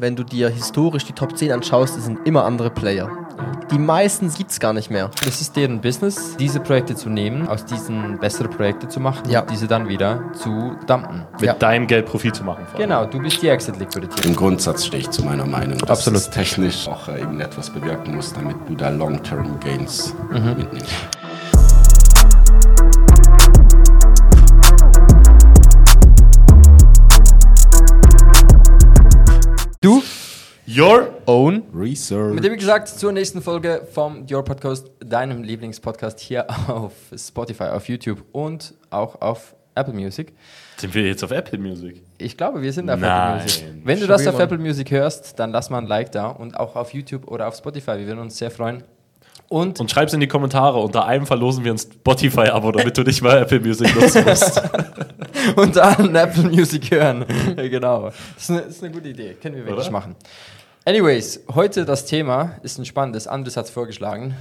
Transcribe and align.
Wenn 0.00 0.16
du 0.16 0.24
dir 0.24 0.48
historisch 0.48 1.04
die 1.04 1.12
Top 1.12 1.36
10 1.36 1.52
anschaust, 1.52 1.98
das 1.98 2.04
sind 2.06 2.26
immer 2.26 2.46
andere 2.46 2.70
Player. 2.70 3.10
Die 3.70 3.78
meisten 3.78 4.32
gibt 4.32 4.50
es 4.50 4.58
gar 4.58 4.72
nicht 4.72 4.90
mehr. 4.90 5.10
Es 5.28 5.42
ist 5.42 5.54
deren 5.54 5.82
Business, 5.82 6.34
diese 6.38 6.60
Projekte 6.60 6.96
zu 6.96 7.10
nehmen, 7.10 7.46
aus 7.46 7.66
diesen 7.66 8.18
bessere 8.18 8.48
Projekte 8.48 8.88
zu 8.88 9.00
machen 9.00 9.28
Ja. 9.28 9.40
und 9.42 9.50
diese 9.50 9.66
dann 9.66 9.88
wieder 9.90 10.32
zu 10.32 10.74
dumpen. 10.86 11.26
Mit 11.34 11.42
Ja. 11.42 11.52
deinem 11.52 11.86
Geld 11.86 12.06
Profit 12.06 12.34
zu 12.34 12.42
machen. 12.42 12.64
Genau, 12.78 13.04
du 13.04 13.18
bist 13.18 13.42
die 13.42 13.48
Exit-Liquidität. 13.48 14.24
Im 14.24 14.34
Grundsatz 14.34 14.86
stehe 14.86 15.02
ich 15.02 15.10
zu 15.10 15.22
meiner 15.26 15.44
Meinung, 15.44 15.76
dass 15.76 15.90
Absolut. 15.90 16.20
es 16.20 16.30
technisch 16.30 16.88
auch 16.88 17.08
äh, 17.08 17.18
irgendetwas 17.20 17.68
bewirken 17.68 18.16
muss, 18.16 18.32
damit 18.32 18.56
du 18.66 18.74
da 18.74 18.88
Long-Term 18.88 19.60
Gains 19.60 20.14
Mhm. 20.30 20.54
mitnimmst. 20.56 20.88
Du, 29.82 30.00
Your 30.68 31.12
Own. 31.26 31.64
Research. 31.74 32.32
Mit 32.34 32.44
dem 32.44 32.54
gesagt, 32.54 32.86
zur 32.86 33.10
nächsten 33.10 33.42
Folge 33.42 33.84
vom 33.92 34.24
Your 34.30 34.44
Podcast, 34.44 34.88
deinem 35.00 35.42
Lieblingspodcast 35.42 36.20
hier 36.20 36.46
auf 36.68 36.92
Spotify, 37.16 37.64
auf 37.64 37.88
YouTube 37.88 38.24
und 38.30 38.74
auch 38.90 39.20
auf 39.20 39.56
Apple 39.74 39.92
Music. 39.92 40.34
sind 40.76 40.94
wir 40.94 41.04
jetzt 41.04 41.24
auf 41.24 41.32
Apple 41.32 41.58
Music. 41.58 42.00
Ich 42.18 42.36
glaube, 42.36 42.62
wir 42.62 42.72
sind 42.72 42.88
auf 42.90 43.00
Nein. 43.00 43.38
Apple 43.38 43.42
Music. 43.42 43.64
Wenn 43.82 43.98
du 43.98 44.06
das 44.06 44.24
auf. 44.28 44.38
Apple 44.38 44.58
Music 44.58 44.88
hörst, 44.92 45.40
dann 45.40 45.50
lass 45.50 45.68
mal 45.68 45.78
ein 45.78 45.88
Like 45.88 46.12
da 46.12 46.28
und 46.28 46.56
auch 46.60 46.76
auf 46.76 46.94
YouTube 46.94 47.26
oder 47.26 47.48
auf 47.48 47.56
Spotify. 47.56 47.98
Wir 47.98 48.06
würden 48.06 48.20
uns 48.20 48.38
sehr 48.38 48.52
freuen. 48.52 48.84
Und, 49.52 49.80
Und 49.80 49.90
schreib's 49.90 50.14
in 50.14 50.20
die 50.20 50.28
Kommentare. 50.28 50.78
Unter 50.78 51.04
einem 51.04 51.26
verlosen 51.26 51.62
wir 51.62 51.74
ein 51.74 51.78
Spotify-Abo, 51.78 52.72
damit 52.72 52.96
du 52.96 53.02
nicht 53.02 53.20
mal 53.20 53.36
Apple 53.36 53.60
Music 53.60 53.94
nutzen 53.94 54.24
musst. 54.24 54.62
und 55.56 55.76
allen 55.76 56.16
Apple 56.16 56.44
Music 56.44 56.90
hören. 56.90 57.26
genau. 57.56 58.04
Das 58.06 58.14
ist, 58.38 58.50
eine, 58.50 58.62
das 58.62 58.70
ist 58.70 58.82
eine 58.82 58.94
gute 58.94 59.10
Idee. 59.10 59.36
Können 59.42 59.56
wir 59.56 59.66
wirklich 59.66 59.84
Oder? 59.84 59.92
machen. 59.92 60.16
Anyways, 60.86 61.40
heute 61.54 61.84
das 61.84 62.06
Thema 62.06 62.52
ist 62.62 62.78
ein 62.78 62.86
spannendes. 62.86 63.26
Andres 63.26 63.58
hat 63.58 63.66
es 63.66 63.70
vorgeschlagen. 63.70 64.34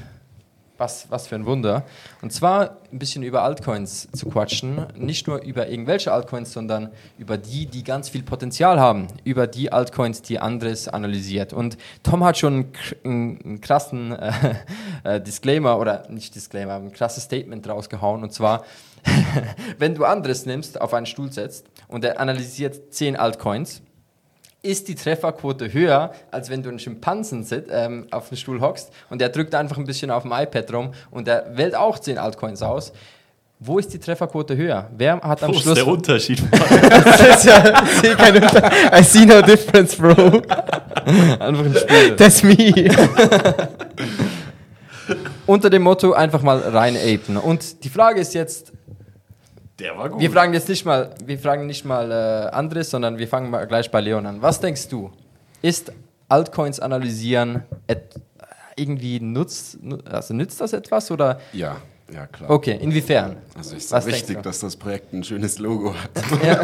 Was, 0.81 1.11
was 1.11 1.27
für 1.27 1.35
ein 1.35 1.45
Wunder. 1.45 1.83
Und 2.23 2.33
zwar 2.33 2.77
ein 2.91 2.97
bisschen 2.97 3.21
über 3.21 3.43
Altcoins 3.43 4.07
zu 4.13 4.27
quatschen. 4.29 4.87
Nicht 4.95 5.27
nur 5.27 5.43
über 5.43 5.69
irgendwelche 5.69 6.11
Altcoins, 6.11 6.53
sondern 6.53 6.89
über 7.19 7.37
die, 7.37 7.67
die 7.67 7.83
ganz 7.83 8.09
viel 8.09 8.23
Potenzial 8.23 8.79
haben. 8.79 9.05
Über 9.23 9.45
die 9.45 9.71
Altcoins, 9.71 10.23
die 10.23 10.39
Andres 10.39 10.87
analysiert. 10.87 11.53
Und 11.53 11.77
Tom 12.01 12.23
hat 12.23 12.39
schon 12.39 12.53
einen, 12.53 12.71
kr- 12.73 13.05
einen, 13.05 13.39
einen 13.43 13.61
krassen 13.61 14.11
äh, 14.13 14.55
äh, 15.03 15.21
Disclaimer 15.21 15.77
oder 15.77 16.09
nicht 16.09 16.33
Disclaimer, 16.33 16.77
ein 16.77 16.91
krasses 16.91 17.25
Statement 17.25 17.69
rausgehauen. 17.69 18.23
Und 18.23 18.33
zwar, 18.33 18.65
wenn 19.77 19.93
du 19.93 20.03
Andres 20.05 20.47
nimmst, 20.47 20.81
auf 20.81 20.95
einen 20.95 21.05
Stuhl 21.05 21.31
setzt 21.31 21.67
und 21.89 22.03
er 22.03 22.19
analysiert 22.19 22.91
10 22.91 23.17
Altcoins, 23.17 23.83
ist 24.63 24.87
die 24.87 24.95
Trefferquote 24.95 25.73
höher, 25.73 26.11
als 26.29 26.49
wenn 26.49 26.61
du 26.61 26.69
einen 26.69 26.79
Schimpansen 26.79 27.43
sit, 27.43 27.65
ähm, 27.71 28.07
auf 28.11 28.29
den 28.29 28.37
Stuhl 28.37 28.61
hockst 28.61 28.91
und 29.09 29.19
der 29.19 29.29
drückt 29.29 29.55
einfach 29.55 29.77
ein 29.77 29.85
bisschen 29.85 30.11
auf 30.11 30.23
dem 30.23 30.31
iPad 30.31 30.73
rum 30.73 30.91
und 31.09 31.27
der 31.27 31.57
wählt 31.57 31.75
auch 31.75 31.97
10 31.97 32.17
Altcoins 32.17 32.61
aus. 32.61 32.93
Wo 33.63 33.77
ist 33.77 33.93
die 33.93 33.99
Trefferquote 33.99 34.57
höher? 34.57 34.89
Wer 34.97 35.21
hat 35.21 35.43
am 35.43 35.51
Wo 35.51 35.53
ist 35.55 35.61
Schluss... 35.61 35.75
der 35.75 35.87
Unterschied? 35.87 36.41
Das 36.51 37.21
ist 37.21 37.45
ja, 37.45 37.83
ich 37.83 38.01
sehe 38.01 38.15
keinen 38.15 38.43
Unter 38.43 38.71
I 38.97 39.03
see 39.03 39.25
no 39.25 39.41
difference, 39.41 39.95
bro. 39.95 40.11
einfach 40.13 41.65
ein 41.65 41.75
Spiel. 41.75 42.15
That's 42.15 42.43
me. 42.43 42.89
Unter 45.45 45.69
dem 45.69 45.83
Motto 45.83 46.13
einfach 46.13 46.41
mal 46.41 46.57
rein 46.59 46.95
apen. 46.97 47.37
Und 47.37 47.83
die 47.83 47.89
Frage 47.89 48.21
ist 48.21 48.33
jetzt, 48.33 48.73
Der 49.81 49.97
war 49.97 50.09
gut. 50.09 50.21
wir 50.21 50.31
fragen 50.31 50.53
jetzt 50.53 50.69
nicht 50.69 50.85
mal, 50.85 51.09
wir 51.25 51.39
fragen 51.39 51.65
nicht 51.65 51.83
mal 51.85 52.11
äh, 52.11 52.49
Andres, 52.55 52.89
sondern 52.91 53.17
wir 53.17 53.27
fangen 53.27 53.49
mal 53.49 53.65
gleich 53.67 53.89
bei 53.91 53.99
Leon 54.01 54.25
an. 54.25 54.41
Was 54.41 54.59
denkst 54.59 54.87
du? 54.89 55.11
Ist 55.61 55.91
Altcoins 56.29 56.79
analysieren 56.79 57.63
irgendwie 58.75 59.19
nutzt, 59.19 59.81
nu- 59.83 59.99
also 60.09 60.33
nützt 60.33 60.61
das 60.61 60.73
etwas 60.73 61.11
oder? 61.11 61.39
Ja, 61.53 61.77
ja 62.11 62.25
klar. 62.27 62.49
Okay, 62.49 62.77
inwiefern? 62.81 63.35
Also 63.57 63.75
ist 63.75 63.91
es 63.91 64.05
wichtig, 64.05 64.41
dass 64.41 64.59
das 64.59 64.75
Projekt 64.75 65.13
ein 65.13 65.23
schönes 65.23 65.59
Logo 65.59 65.93
hat. 65.93 66.09
Ja. 66.45 66.59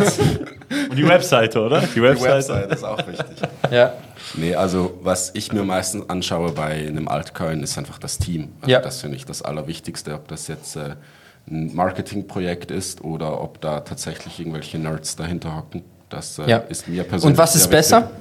Und 0.89 0.97
die 0.97 1.07
Webseite, 1.07 1.61
oder? 1.61 1.81
Die 1.81 1.87
Die 1.95 2.01
Webseite. 2.01 2.33
Website 2.53 2.71
ist 2.73 2.83
auch 2.83 3.07
wichtig. 3.07 3.37
ja. 3.71 3.93
Nee, 4.35 4.55
also 4.55 4.97
was 5.01 5.31
ich 5.35 5.51
mir 5.53 5.63
meistens 5.63 6.09
anschaue 6.09 6.51
bei 6.51 6.87
einem 6.87 7.07
Altcoin, 7.07 7.61
ist 7.63 7.77
einfach 7.77 7.99
das 7.99 8.17
Team. 8.17 8.49
Also 8.61 8.71
Ja. 8.71 8.79
Das 8.81 9.01
finde 9.01 9.15
ich 9.17 9.25
das 9.25 9.41
Allerwichtigste, 9.41 10.13
ob 10.13 10.27
das 10.27 10.47
jetzt 10.47 10.75
äh, 10.75 10.95
ein 11.49 11.73
Marketingprojekt 11.75 12.71
ist 12.71 13.03
oder 13.03 13.41
ob 13.41 13.61
da 13.61 13.79
tatsächlich 13.81 14.39
irgendwelche 14.39 14.77
Nerds 14.79 15.15
dahinter 15.15 15.55
hocken. 15.55 15.83
Das 16.09 16.39
äh, 16.39 16.49
Ja. 16.49 16.57
ist 16.57 16.87
mir 16.87 17.03
persönlich. 17.03 17.33
Und 17.33 17.37
was 17.37 17.55
ist 17.55 17.69
besser? 17.69 18.01
wichtig. 18.03 18.17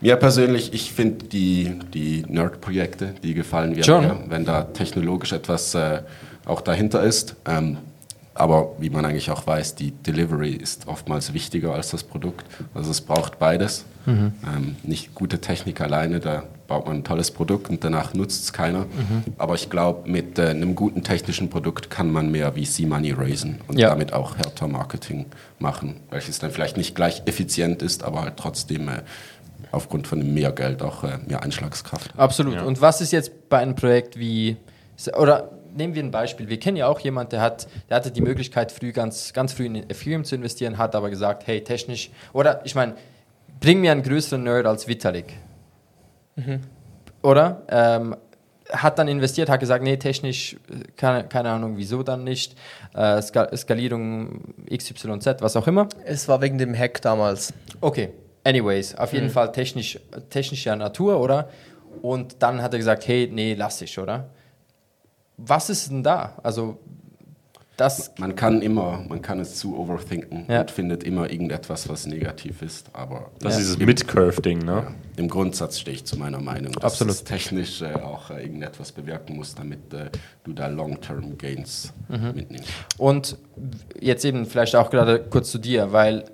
Mir 0.00 0.16
persönlich, 0.16 0.72
ich 0.74 0.92
finde 0.92 1.26
die, 1.26 1.78
die 1.94 2.24
Nerd-Projekte, 2.28 3.14
die 3.22 3.34
gefallen 3.34 3.70
mir 3.70 3.86
mehr, 3.86 4.18
wenn 4.28 4.44
da 4.44 4.62
technologisch 4.62 5.32
etwas 5.32 5.74
äh, 5.76 6.02
auch 6.44 6.60
dahinter 6.60 7.04
ist. 7.04 7.36
Ähm, 7.46 7.78
aber 8.34 8.72
wie 8.78 8.90
man 8.90 9.04
eigentlich 9.04 9.30
auch 9.30 9.46
weiß, 9.46 9.74
die 9.74 9.90
Delivery 9.90 10.52
ist 10.52 10.88
oftmals 10.88 11.32
wichtiger 11.34 11.74
als 11.74 11.90
das 11.90 12.02
Produkt. 12.02 12.44
Also 12.74 12.90
es 12.90 13.00
braucht 13.00 13.38
beides. 13.38 13.84
Mhm. 14.06 14.32
Ähm, 14.44 14.76
nicht 14.82 15.14
gute 15.14 15.40
Technik 15.40 15.80
alleine, 15.80 16.18
da 16.18 16.42
baut 16.66 16.86
man 16.86 16.96
ein 16.96 17.04
tolles 17.04 17.30
Produkt 17.30 17.68
und 17.70 17.84
danach 17.84 18.14
nutzt 18.14 18.42
es 18.44 18.52
keiner. 18.52 18.80
Mhm. 18.80 19.24
Aber 19.38 19.54
ich 19.54 19.70
glaube, 19.70 20.08
mit 20.10 20.38
äh, 20.38 20.48
einem 20.48 20.74
guten 20.74 21.04
technischen 21.04 21.50
Produkt 21.50 21.88
kann 21.90 22.10
man 22.10 22.30
mehr 22.30 22.52
VC-Money 22.54 23.12
raisen 23.12 23.60
und 23.68 23.78
Ja. 23.78 23.90
damit 23.90 24.12
auch 24.12 24.36
härter 24.38 24.66
Marketing 24.66 25.26
machen, 25.58 26.00
welches 26.10 26.38
dann 26.40 26.50
vielleicht 26.50 26.76
nicht 26.76 26.94
gleich 26.96 27.22
effizient 27.26 27.82
ist, 27.82 28.02
aber 28.02 28.22
halt 28.22 28.38
trotzdem 28.38 28.88
äh, 28.88 29.02
aufgrund 29.70 30.06
von 30.08 30.18
dem 30.18 30.34
Mehrgeld 30.34 30.82
auch 30.82 31.04
äh, 31.04 31.18
mehr 31.28 31.42
Einschlagskraft. 31.42 32.10
Absolut. 32.16 32.54
Ja. 32.54 32.62
Und 32.64 32.80
was 32.80 33.00
ist 33.00 33.12
jetzt 33.12 33.48
bei 33.48 33.58
einem 33.58 33.76
Projekt 33.76 34.18
wie, 34.18 34.56
oder 35.16 35.51
nehmen 35.74 35.94
wir 35.94 36.02
ein 36.02 36.10
Beispiel. 36.10 36.48
Wir 36.48 36.58
kennen 36.58 36.76
ja 36.76 36.86
auch 36.86 37.00
jemanden, 37.00 37.30
der, 37.30 37.40
hat, 37.40 37.68
der 37.88 37.96
hatte 37.96 38.10
die 38.10 38.20
Möglichkeit, 38.20 38.72
früh, 38.72 38.92
ganz, 38.92 39.32
ganz 39.32 39.52
früh 39.52 39.66
in 39.66 39.76
Ethereum 39.76 40.24
zu 40.24 40.34
investieren, 40.34 40.78
hat 40.78 40.94
aber 40.94 41.10
gesagt, 41.10 41.46
hey, 41.46 41.62
technisch, 41.62 42.10
oder 42.32 42.60
ich 42.64 42.74
meine, 42.74 42.94
bring 43.60 43.80
mir 43.80 43.92
einen 43.92 44.02
größeren 44.02 44.42
Nerd 44.42 44.66
als 44.66 44.88
Vitalik. 44.88 45.32
Oder? 47.22 47.62
Ähm, 47.68 48.16
hat 48.70 48.98
dann 48.98 49.08
investiert, 49.08 49.48
hat 49.48 49.60
gesagt, 49.60 49.84
nee, 49.84 49.96
technisch, 49.96 50.54
äh, 50.54 50.84
keine, 50.96 51.24
keine 51.24 51.50
Ahnung, 51.50 51.76
wieso 51.76 52.02
dann 52.02 52.24
nicht. 52.24 52.56
Äh, 52.94 53.20
Ska 53.22 53.54
Skalierung 53.56 54.54
XYZ, 54.70 55.40
was 55.40 55.56
auch 55.56 55.66
immer. 55.66 55.88
Es 56.04 56.28
war 56.28 56.40
wegen 56.40 56.58
dem 56.58 56.74
Hack 56.76 57.02
damals. 57.02 57.52
Okay, 57.80 58.10
anyways, 58.44 58.94
auf 58.94 59.12
jeden 59.12 59.30
Fall 59.30 59.52
technisch, 59.52 59.98
technischer 60.30 60.76
Natur, 60.76 61.20
oder? 61.20 61.48
Und 62.00 62.42
dann 62.42 62.62
hat 62.62 62.72
er 62.72 62.78
gesagt, 62.78 63.06
hey, 63.06 63.28
nee, 63.30 63.54
lass 63.54 63.82
ich, 63.82 63.98
oder? 63.98 64.30
Was 65.36 65.70
ist 65.70 65.90
denn 65.90 66.02
da? 66.02 66.38
Also, 66.42 66.78
das, 67.78 68.12
Man 68.18 68.36
kann 68.36 68.60
immer, 68.60 69.02
man 69.08 69.22
kann 69.22 69.40
es 69.40 69.56
zu 69.56 69.76
overthinken 69.76 70.44
Ja. 70.46 70.60
und 70.60 70.70
findet 70.70 71.02
immer 71.04 71.30
irgendetwas, 71.30 71.88
was 71.88 72.06
negativ 72.06 72.60
ist, 72.62 72.90
aber 72.92 73.30
Das 73.40 73.54
Ja. 73.54 73.60
ist 73.60 73.66
dieses 73.70 73.78
Mid-Curve-Ding, 73.78 74.58
ne? 74.58 74.72
Ja, 74.72 74.94
Im 75.16 75.28
Grundsatz 75.28 75.78
stehe 75.80 75.96
ich 75.96 76.04
zu 76.04 76.18
meiner 76.18 76.38
Meinung, 76.40 76.72
dass 76.74 76.84
Absolut. 76.84 77.14
es 77.14 77.24
technisch 77.24 77.80
äh, 77.80 77.94
auch 77.94 78.30
äh, 78.30 78.42
irgendetwas 78.42 78.92
bewirken 78.92 79.36
muss, 79.36 79.54
damit 79.54 79.92
äh, 79.94 80.10
du 80.44 80.52
da 80.52 80.66
Long-Term 80.68 81.38
Gains 81.38 81.92
Mhm. 82.08 82.32
mitnimmst. 82.34 82.68
und 82.98 83.38
jetzt 83.98 84.24
eben 84.26 84.44
vielleicht 84.44 84.76
auch 84.76 84.90
gerade 84.90 85.18
kurz 85.20 85.50
zu 85.50 85.58
dir, 85.58 85.92
weil 85.92 86.24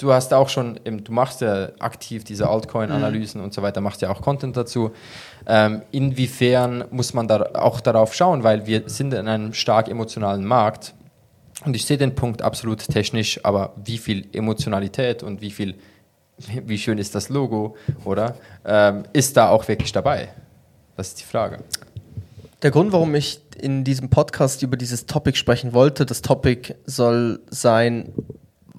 du 0.00 0.12
hast 0.12 0.32
auch 0.32 0.48
schon, 0.48 0.80
du 0.84 1.12
machst 1.12 1.40
ja 1.42 1.70
aktiv 1.78 2.24
diese 2.24 2.48
Altcoin-Analysen 2.48 3.40
und 3.40 3.52
so 3.52 3.62
weiter, 3.62 3.80
machst 3.80 4.00
ja 4.02 4.10
auch 4.10 4.22
Content 4.22 4.56
dazu. 4.56 4.92
Ähm, 5.46 5.82
inwiefern 5.90 6.84
muss 6.90 7.12
man 7.12 7.28
da 7.28 7.50
auch 7.54 7.80
darauf 7.80 8.14
schauen, 8.14 8.42
weil 8.42 8.66
wir 8.66 8.84
sind 8.86 9.12
in 9.12 9.28
einem 9.28 9.52
stark 9.52 9.88
emotionalen 9.88 10.44
Markt 10.44 10.94
und 11.64 11.76
ich 11.76 11.84
sehe 11.84 11.98
den 11.98 12.14
Punkt 12.14 12.42
absolut 12.42 12.86
technisch, 12.86 13.44
aber 13.44 13.74
wie 13.84 13.98
viel 13.98 14.26
Emotionalität 14.32 15.22
und 15.22 15.42
wie 15.42 15.50
viel, 15.50 15.74
wie 16.38 16.78
schön 16.78 16.98
ist 16.98 17.14
das 17.14 17.28
Logo, 17.28 17.76
oder? 18.04 18.36
Ähm, 18.64 19.04
ist 19.12 19.36
da 19.36 19.50
auch 19.50 19.68
wirklich 19.68 19.92
dabei? 19.92 20.28
Das 20.96 21.08
ist 21.08 21.20
die 21.20 21.24
Frage. 21.24 21.58
Der 22.62 22.70
Grund, 22.70 22.92
warum 22.92 23.14
ich 23.14 23.40
in 23.58 23.84
diesem 23.84 24.08
Podcast 24.08 24.62
über 24.62 24.76
dieses 24.76 25.06
Topic 25.06 25.36
sprechen 25.36 25.72
wollte, 25.72 26.06
das 26.06 26.22
Topic 26.22 26.74
soll 26.86 27.40
sein, 27.50 28.12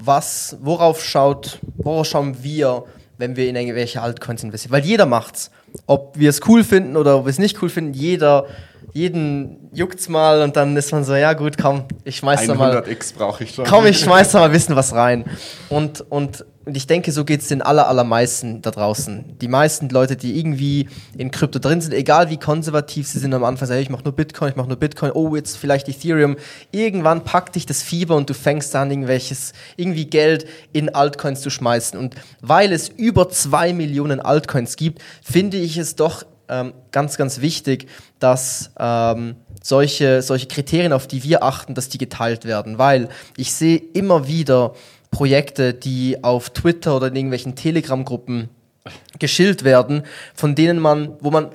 was, 0.03 0.57
worauf 0.61 1.03
schaut, 1.03 1.59
worauf 1.77 2.07
schauen 2.07 2.43
wir, 2.43 2.83
wenn 3.17 3.35
wir 3.35 3.47
in 3.47 3.55
irgendwelche 3.55 4.01
Altcoins 4.01 4.43
investieren? 4.43 4.73
Weil 4.73 4.85
jeder 4.85 5.05
macht's. 5.05 5.51
Ob 5.85 6.17
wir 6.17 6.29
es 6.29 6.41
cool 6.47 6.63
finden 6.63 6.97
oder 6.97 7.17
ob 7.17 7.25
wir 7.25 7.29
es 7.29 7.39
nicht 7.39 7.61
cool 7.61 7.69
finden, 7.69 7.93
jeder, 7.93 8.45
jeden 8.93 9.69
juckt's 9.71 10.09
mal 10.09 10.41
und 10.41 10.55
dann 10.57 10.75
ist 10.75 10.91
man 10.91 11.03
so, 11.03 11.15
ja 11.15 11.33
gut, 11.33 11.57
komm, 11.57 11.85
ich 12.03 12.17
schmeiß 12.17 12.47
da 12.47 12.55
mal. 12.55 12.77
100x 12.77 13.15
brauche 13.15 13.43
ich 13.43 13.55
schon. 13.55 13.65
Komm, 13.65 13.85
ich 13.85 13.99
schmeiß 14.03 14.31
da 14.31 14.39
mal 14.39 14.45
ein 14.45 14.51
bisschen 14.51 14.75
was 14.75 14.93
rein. 14.93 15.23
Und, 15.69 16.01
und 16.09 16.45
und 16.63 16.77
ich 16.77 16.85
denke, 16.85 17.11
so 17.11 17.25
geht 17.25 17.41
es 17.41 17.47
den 17.47 17.61
aller, 17.61 17.87
allermeisten 17.87 18.61
da 18.61 18.69
draußen. 18.69 19.37
Die 19.39 19.47
meisten 19.47 19.89
Leute, 19.89 20.15
die 20.15 20.39
irgendwie 20.39 20.87
in 21.17 21.31
Krypto 21.31 21.57
drin 21.57 21.81
sind, 21.81 21.93
egal 21.93 22.29
wie 22.29 22.37
konservativ 22.37 23.07
sie 23.07 23.17
sind 23.17 23.33
am 23.33 23.43
Anfang, 23.43 23.67
sagen, 23.67 23.77
hey, 23.77 23.83
ich 23.83 23.89
mache 23.89 24.03
nur 24.03 24.13
Bitcoin, 24.13 24.49
ich 24.49 24.55
mache 24.55 24.67
nur 24.67 24.77
Bitcoin, 24.77 25.11
oh, 25.11 25.35
jetzt 25.35 25.57
vielleicht 25.57 25.89
Ethereum. 25.89 26.37
Irgendwann 26.71 27.23
packt 27.23 27.55
dich 27.55 27.65
das 27.65 27.81
Fieber 27.81 28.15
und 28.15 28.29
du 28.29 28.35
fängst 28.35 28.75
an, 28.75 28.91
irgendwelches, 28.91 29.53
irgendwie 29.75 30.05
Geld 30.05 30.45
in 30.71 30.93
Altcoins 30.93 31.41
zu 31.41 31.49
schmeißen. 31.49 31.97
Und 31.97 32.15
weil 32.41 32.73
es 32.73 32.89
über 32.89 33.29
zwei 33.29 33.73
Millionen 33.73 34.19
Altcoins 34.19 34.75
gibt, 34.75 35.01
finde 35.23 35.57
ich 35.57 35.77
es 35.77 35.95
doch 35.95 36.25
ähm, 36.47 36.73
ganz, 36.91 37.17
ganz 37.17 37.41
wichtig, 37.41 37.87
dass 38.19 38.71
ähm, 38.77 39.35
solche, 39.63 40.21
solche 40.21 40.47
Kriterien, 40.47 40.93
auf 40.93 41.07
die 41.07 41.23
wir 41.23 41.43
achten, 41.43 41.73
dass 41.73 41.89
die 41.89 41.97
geteilt 41.97 42.45
werden. 42.45 42.77
Weil 42.77 43.09
ich 43.37 43.53
sehe 43.53 43.77
immer 43.77 44.27
wieder, 44.27 44.75
Projekte, 45.11 45.73
die 45.73 46.23
auf 46.23 46.49
Twitter 46.49 46.95
oder 46.95 47.07
in 47.07 47.15
irgendwelchen 47.15 47.55
Telegram-Gruppen 47.55 48.49
geschillt 49.19 49.63
werden, 49.63 50.03
von 50.33 50.55
denen 50.55 50.79
man, 50.79 51.13
wo 51.19 51.29
man 51.29 51.49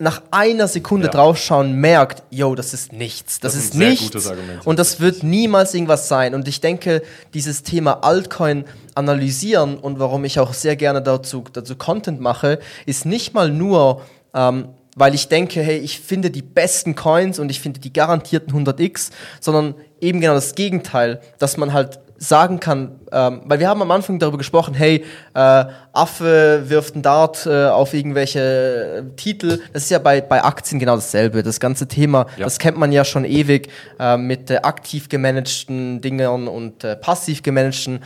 nach 0.00 0.22
einer 0.30 0.68
Sekunde 0.68 1.06
Ja. 1.06 1.12
draufschauen 1.12 1.72
merkt, 1.74 2.22
yo, 2.30 2.54
das 2.54 2.72
ist 2.72 2.92
nichts. 2.92 3.40
Das, 3.40 3.54
Das 3.54 3.60
ist 3.60 3.70
ist 3.70 3.74
nichts. 3.74 4.30
Und 4.64 4.78
das 4.78 5.00
wird 5.00 5.24
niemals 5.24 5.74
irgendwas 5.74 6.06
sein. 6.06 6.36
Und 6.36 6.46
ich 6.46 6.60
denke, 6.60 7.02
dieses 7.34 7.64
Thema 7.64 8.04
Altcoin 8.04 8.64
analysieren 8.94 9.76
und 9.76 9.98
warum 9.98 10.24
ich 10.24 10.38
auch 10.38 10.52
sehr 10.54 10.76
gerne 10.76 11.02
dazu, 11.02 11.42
dazu 11.52 11.74
Content 11.74 12.20
mache, 12.20 12.60
ist 12.86 13.06
nicht 13.06 13.34
mal 13.34 13.50
nur, 13.50 14.02
ähm, 14.34 14.68
weil 14.94 15.14
ich 15.16 15.26
denke, 15.26 15.62
hey, 15.62 15.78
ich 15.78 15.98
finde 15.98 16.30
die 16.30 16.42
besten 16.42 16.94
Coins 16.94 17.40
und 17.40 17.50
ich 17.50 17.60
finde 17.60 17.80
die 17.80 17.92
garantierten 17.92 18.52
100x, 18.52 19.10
sondern 19.40 19.74
eben 20.00 20.20
genau 20.20 20.34
das 20.34 20.54
Gegenteil, 20.54 21.20
dass 21.38 21.56
man 21.56 21.72
halt 21.72 21.98
sagen 22.18 22.58
kann, 22.60 22.98
ähm, 23.12 23.42
weil 23.44 23.60
wir 23.60 23.68
haben 23.68 23.80
am 23.80 23.90
Anfang 23.92 24.18
darüber 24.18 24.38
gesprochen, 24.38 24.74
hey, 24.74 25.04
äh, 25.34 25.64
Affe 25.92 26.64
wirft 26.66 26.94
einen 26.94 27.02
Dart 27.02 27.46
äh, 27.46 27.66
auf 27.66 27.94
irgendwelche 27.94 29.04
äh, 29.08 29.16
Titel. 29.16 29.60
Das 29.72 29.84
ist 29.84 29.90
ja 29.90 29.98
bei, 29.98 30.20
bei 30.20 30.42
Aktien 30.42 30.78
genau 30.80 30.96
dasselbe. 30.96 31.42
Das 31.42 31.60
ganze 31.60 31.86
Thema, 31.86 32.26
Ja. 32.36 32.44
das 32.44 32.58
kennt 32.58 32.76
man 32.76 32.90
ja 32.92 33.04
schon 33.04 33.24
ewig 33.24 33.68
äh, 34.00 34.16
mit 34.16 34.50
äh, 34.50 34.56
aktiv 34.62 35.08
gemanagten 35.08 36.00
Dingern 36.00 36.48
und 36.48 36.84
äh, 36.84 36.96
passiv 36.96 37.42
gemanagten. 37.42 38.00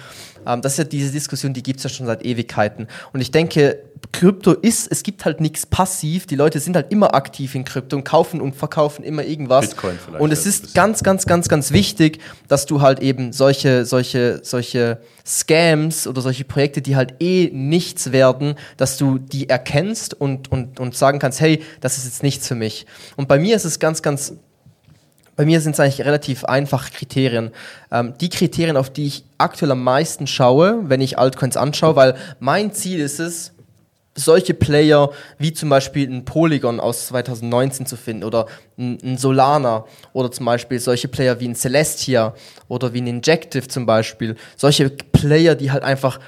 Ähm, 0.47 0.63
das 0.63 0.73
ist 0.73 0.79
ja 0.79 0.85
diese 0.85 1.13
Diskussion, 1.13 1.53
die 1.53 1.63
gibt 1.63 1.79
es 1.79 1.85
ja 1.85 1.91
schon 1.91 2.07
seit 2.07 2.25
Ewigkeiten. 2.25 2.89
Und 3.13 3.21
ich 3.21 3.31
denke, 3.31 3.79
Krypto 4.11 4.53
ist, 4.53 4.91
es 4.91 5.03
gibt 5.03 5.25
halt 5.25 5.41
nichts 5.41 5.65
passiv. 5.65 6.27
Die 6.27 6.35
Leute 6.35 6.59
sind 6.61 6.77
halt 6.77 6.91
immer 6.93 7.15
aktiv 7.15 7.55
in 7.55 7.65
Krypto 7.65 7.97
und 7.97 8.05
kaufen 8.05 8.41
und 8.41 8.55
verkaufen 8.55 9.05
immer 9.05 9.25
irgendwas. 9.25 9.71
Bitcoin 9.71 9.99
vielleicht 10.05 10.21
Und 10.21 10.33
es 10.33 10.45
ja 10.45 10.51
so 10.51 10.65
ein 10.65 10.67
ist 10.67 10.75
ganz, 10.75 11.03
ganz, 11.03 11.27
ganz, 11.27 11.49
ganz 11.49 11.73
wichtig, 11.73 12.19
dass 12.49 12.67
du 12.67 12.81
halt 12.81 13.01
eben 13.01 13.33
solche, 13.33 13.85
solche, 13.85 14.41
solche 14.43 14.99
Scams 15.25 16.07
oder 16.07 16.21
solche 16.21 16.45
Projekte, 16.45 16.83
die 16.83 16.97
halt 16.97 17.15
eh 17.21 17.51
nichts 17.53 18.13
werden, 18.13 18.57
dass 18.77 18.99
du 18.99 19.19
die 19.19 19.49
erkennst 19.49 20.15
und, 20.15 20.51
und, 20.51 20.81
und 20.81 20.97
sagen 20.97 21.19
kannst, 21.19 21.41
hey, 21.41 21.63
das 21.81 21.97
ist 21.97 22.05
jetzt 22.05 22.23
nichts 22.23 22.49
für 22.49 22.57
mich. 22.57 22.87
Und 23.17 23.29
bei 23.29 23.39
mir 23.39 23.57
ist 23.57 23.65
es 23.65 23.79
ganz, 23.79 24.03
ganz 24.03 24.35
bei 25.37 25.45
mir 25.45 25.61
sind 25.61 25.73
es 25.73 25.81
eigentlich 25.81 26.05
relativ 26.05 26.45
einfache 26.45 26.93
Kriterien. 26.93 27.51
Ähm, 27.91 28.15
die 28.21 28.29
Kriterien, 28.29 28.77
auf 28.77 28.91
die 28.91 29.07
ich 29.07 29.25
aktuell 29.39 29.73
am 29.73 29.83
meisten 29.83 30.27
schaue, 30.27 30.81
wenn 30.85 31.01
ich 31.01 31.19
Altcoins 31.19 31.57
anschaue, 31.57 31.97
weil 31.97 32.17
mein 32.39 32.73
Ziel 32.73 33.01
ist 33.01 33.19
es, 33.19 33.53
solche 34.15 34.55
Player 34.55 35.11
wie 35.39 35.53
zum 35.53 35.69
Beispiel 35.69 36.09
ein 36.09 36.25
Polygon 36.25 36.81
aus 36.81 37.07
2019 37.09 37.87
zu 37.87 37.97
finden 37.97 38.25
oder 38.25 38.47
ein, 38.79 39.17
Solana 39.17 39.87
oder 40.13 40.31
zum 40.31 40.47
Beispiel 40.47 40.79
solche 40.79 41.09
Player 41.09 41.41
wie 41.41 41.49
ein 41.49 41.55
Celestia 41.55 42.35
oder 42.69 42.93
wie 42.93 43.01
ein 43.01 43.07
Injective 43.07 43.69
zum 43.69 43.87
Beispiel. 43.87 44.37
Solche 44.57 44.91
Player, 44.91 45.55
die 45.55 45.71
halt 45.71 45.83
einfach 45.83 46.21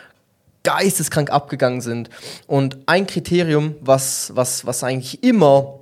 geisteskrank 0.62 1.30
abgegangen 1.30 1.82
sind. 1.82 2.08
Und 2.46 2.78
ein 2.86 3.06
Kriterium, 3.06 3.74
was, 3.82 4.32
was, 4.34 4.64
was 4.64 4.82
eigentlich 4.82 5.22
immer 5.22 5.80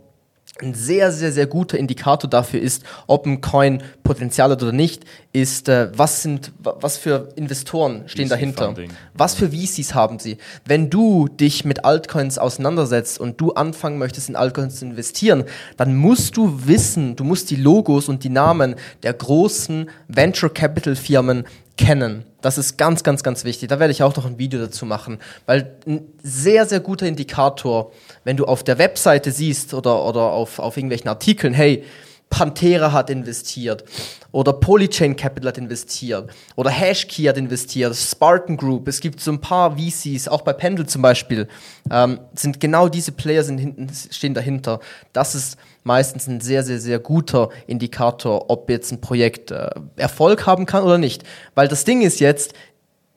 ein 0.60 0.74
sehr, 0.74 1.10
sehr, 1.12 1.32
sehr 1.32 1.46
guter 1.46 1.78
Indikator 1.78 2.28
dafür 2.28 2.60
ist, 2.60 2.84
ob 3.06 3.26
ein 3.26 3.40
Coin 3.40 3.82
Potenzial 4.04 4.50
hat 4.50 4.62
oder 4.62 4.70
nicht, 4.72 5.04
ist, 5.32 5.68
äh, 5.68 5.88
was 5.96 6.22
sind, 6.22 6.52
wa- 6.62 6.76
was 6.80 6.98
für 6.98 7.30
Investoren 7.36 8.02
stehen 8.06 8.26
VC 8.26 8.30
dahinter? 8.30 8.64
Funding. 8.66 8.90
Was 9.14 9.34
für 9.34 9.50
VCs 9.50 9.94
haben 9.94 10.18
sie? 10.18 10.36
Wenn 10.66 10.90
du 10.90 11.26
dich 11.28 11.64
mit 11.64 11.84
Altcoins 11.86 12.36
auseinandersetzt 12.38 13.18
und 13.18 13.40
du 13.40 13.52
anfangen 13.52 13.98
möchtest, 13.98 14.28
in 14.28 14.36
Altcoins 14.36 14.76
zu 14.78 14.84
investieren, 14.84 15.44
dann 15.78 15.96
musst 15.96 16.36
du 16.36 16.66
wissen, 16.66 17.16
du 17.16 17.24
musst 17.24 17.50
die 17.50 17.56
Logos 17.56 18.08
und 18.08 18.22
die 18.22 18.28
Namen 18.28 18.74
der 19.02 19.14
großen 19.14 19.88
Venture 20.08 20.50
Capital 20.52 20.96
Firmen 20.96 21.44
kennen. 21.82 22.24
Das 22.40 22.58
ist 22.58 22.76
ganz, 22.78 23.02
ganz, 23.02 23.22
ganz 23.22 23.44
wichtig. 23.44 23.68
Da 23.68 23.80
werde 23.80 23.90
ich 23.90 24.02
auch 24.02 24.14
noch 24.14 24.24
ein 24.24 24.38
Video 24.38 24.60
dazu 24.60 24.86
machen, 24.86 25.18
weil 25.46 25.76
ein 25.86 26.06
sehr, 26.22 26.64
sehr 26.64 26.80
guter 26.80 27.06
Indikator, 27.06 27.92
wenn 28.22 28.36
du 28.36 28.44
auf 28.44 28.62
der 28.62 28.78
Webseite 28.78 29.32
siehst 29.32 29.74
oder, 29.74 30.04
oder 30.04 30.22
auf, 30.22 30.60
auf 30.60 30.76
irgendwelchen 30.76 31.08
Artikeln, 31.08 31.52
hey, 31.54 31.84
Pantera 32.30 32.92
hat 32.92 33.10
investiert 33.10 33.84
oder 34.30 34.54
Polychain 34.54 35.16
Capital 35.16 35.48
hat 35.48 35.58
investiert 35.58 36.30
oder 36.56 36.70
Hashkey 36.70 37.24
hat 37.24 37.36
investiert, 37.36 37.94
Spartan 37.94 38.56
Group. 38.56 38.88
Es 38.88 39.00
gibt 39.00 39.20
so 39.20 39.32
ein 39.32 39.40
paar 39.40 39.76
VCs, 39.76 40.28
auch 40.28 40.40
bei 40.40 40.54
Pendle 40.54 40.86
zum 40.86 41.02
Beispiel, 41.02 41.46
ähm, 41.90 42.20
sind 42.34 42.58
genau 42.58 42.88
diese 42.88 43.12
Player 43.12 43.42
sind 43.42 43.58
hinten, 43.58 43.90
stehen 44.10 44.32
dahinter. 44.32 44.80
Das 45.12 45.34
ist 45.34 45.58
meistens 45.84 46.26
ein 46.26 46.40
sehr, 46.40 46.62
sehr, 46.62 46.78
sehr 46.78 46.98
guter 46.98 47.48
Indikator, 47.66 48.50
ob 48.50 48.70
jetzt 48.70 48.92
ein 48.92 49.00
Projekt 49.00 49.50
äh, 49.50 49.70
Erfolg 49.96 50.46
haben 50.46 50.66
kann 50.66 50.84
oder 50.84 50.98
nicht. 50.98 51.24
Weil 51.54 51.68
das 51.68 51.84
Ding 51.84 52.02
ist 52.02 52.20
jetzt, 52.20 52.54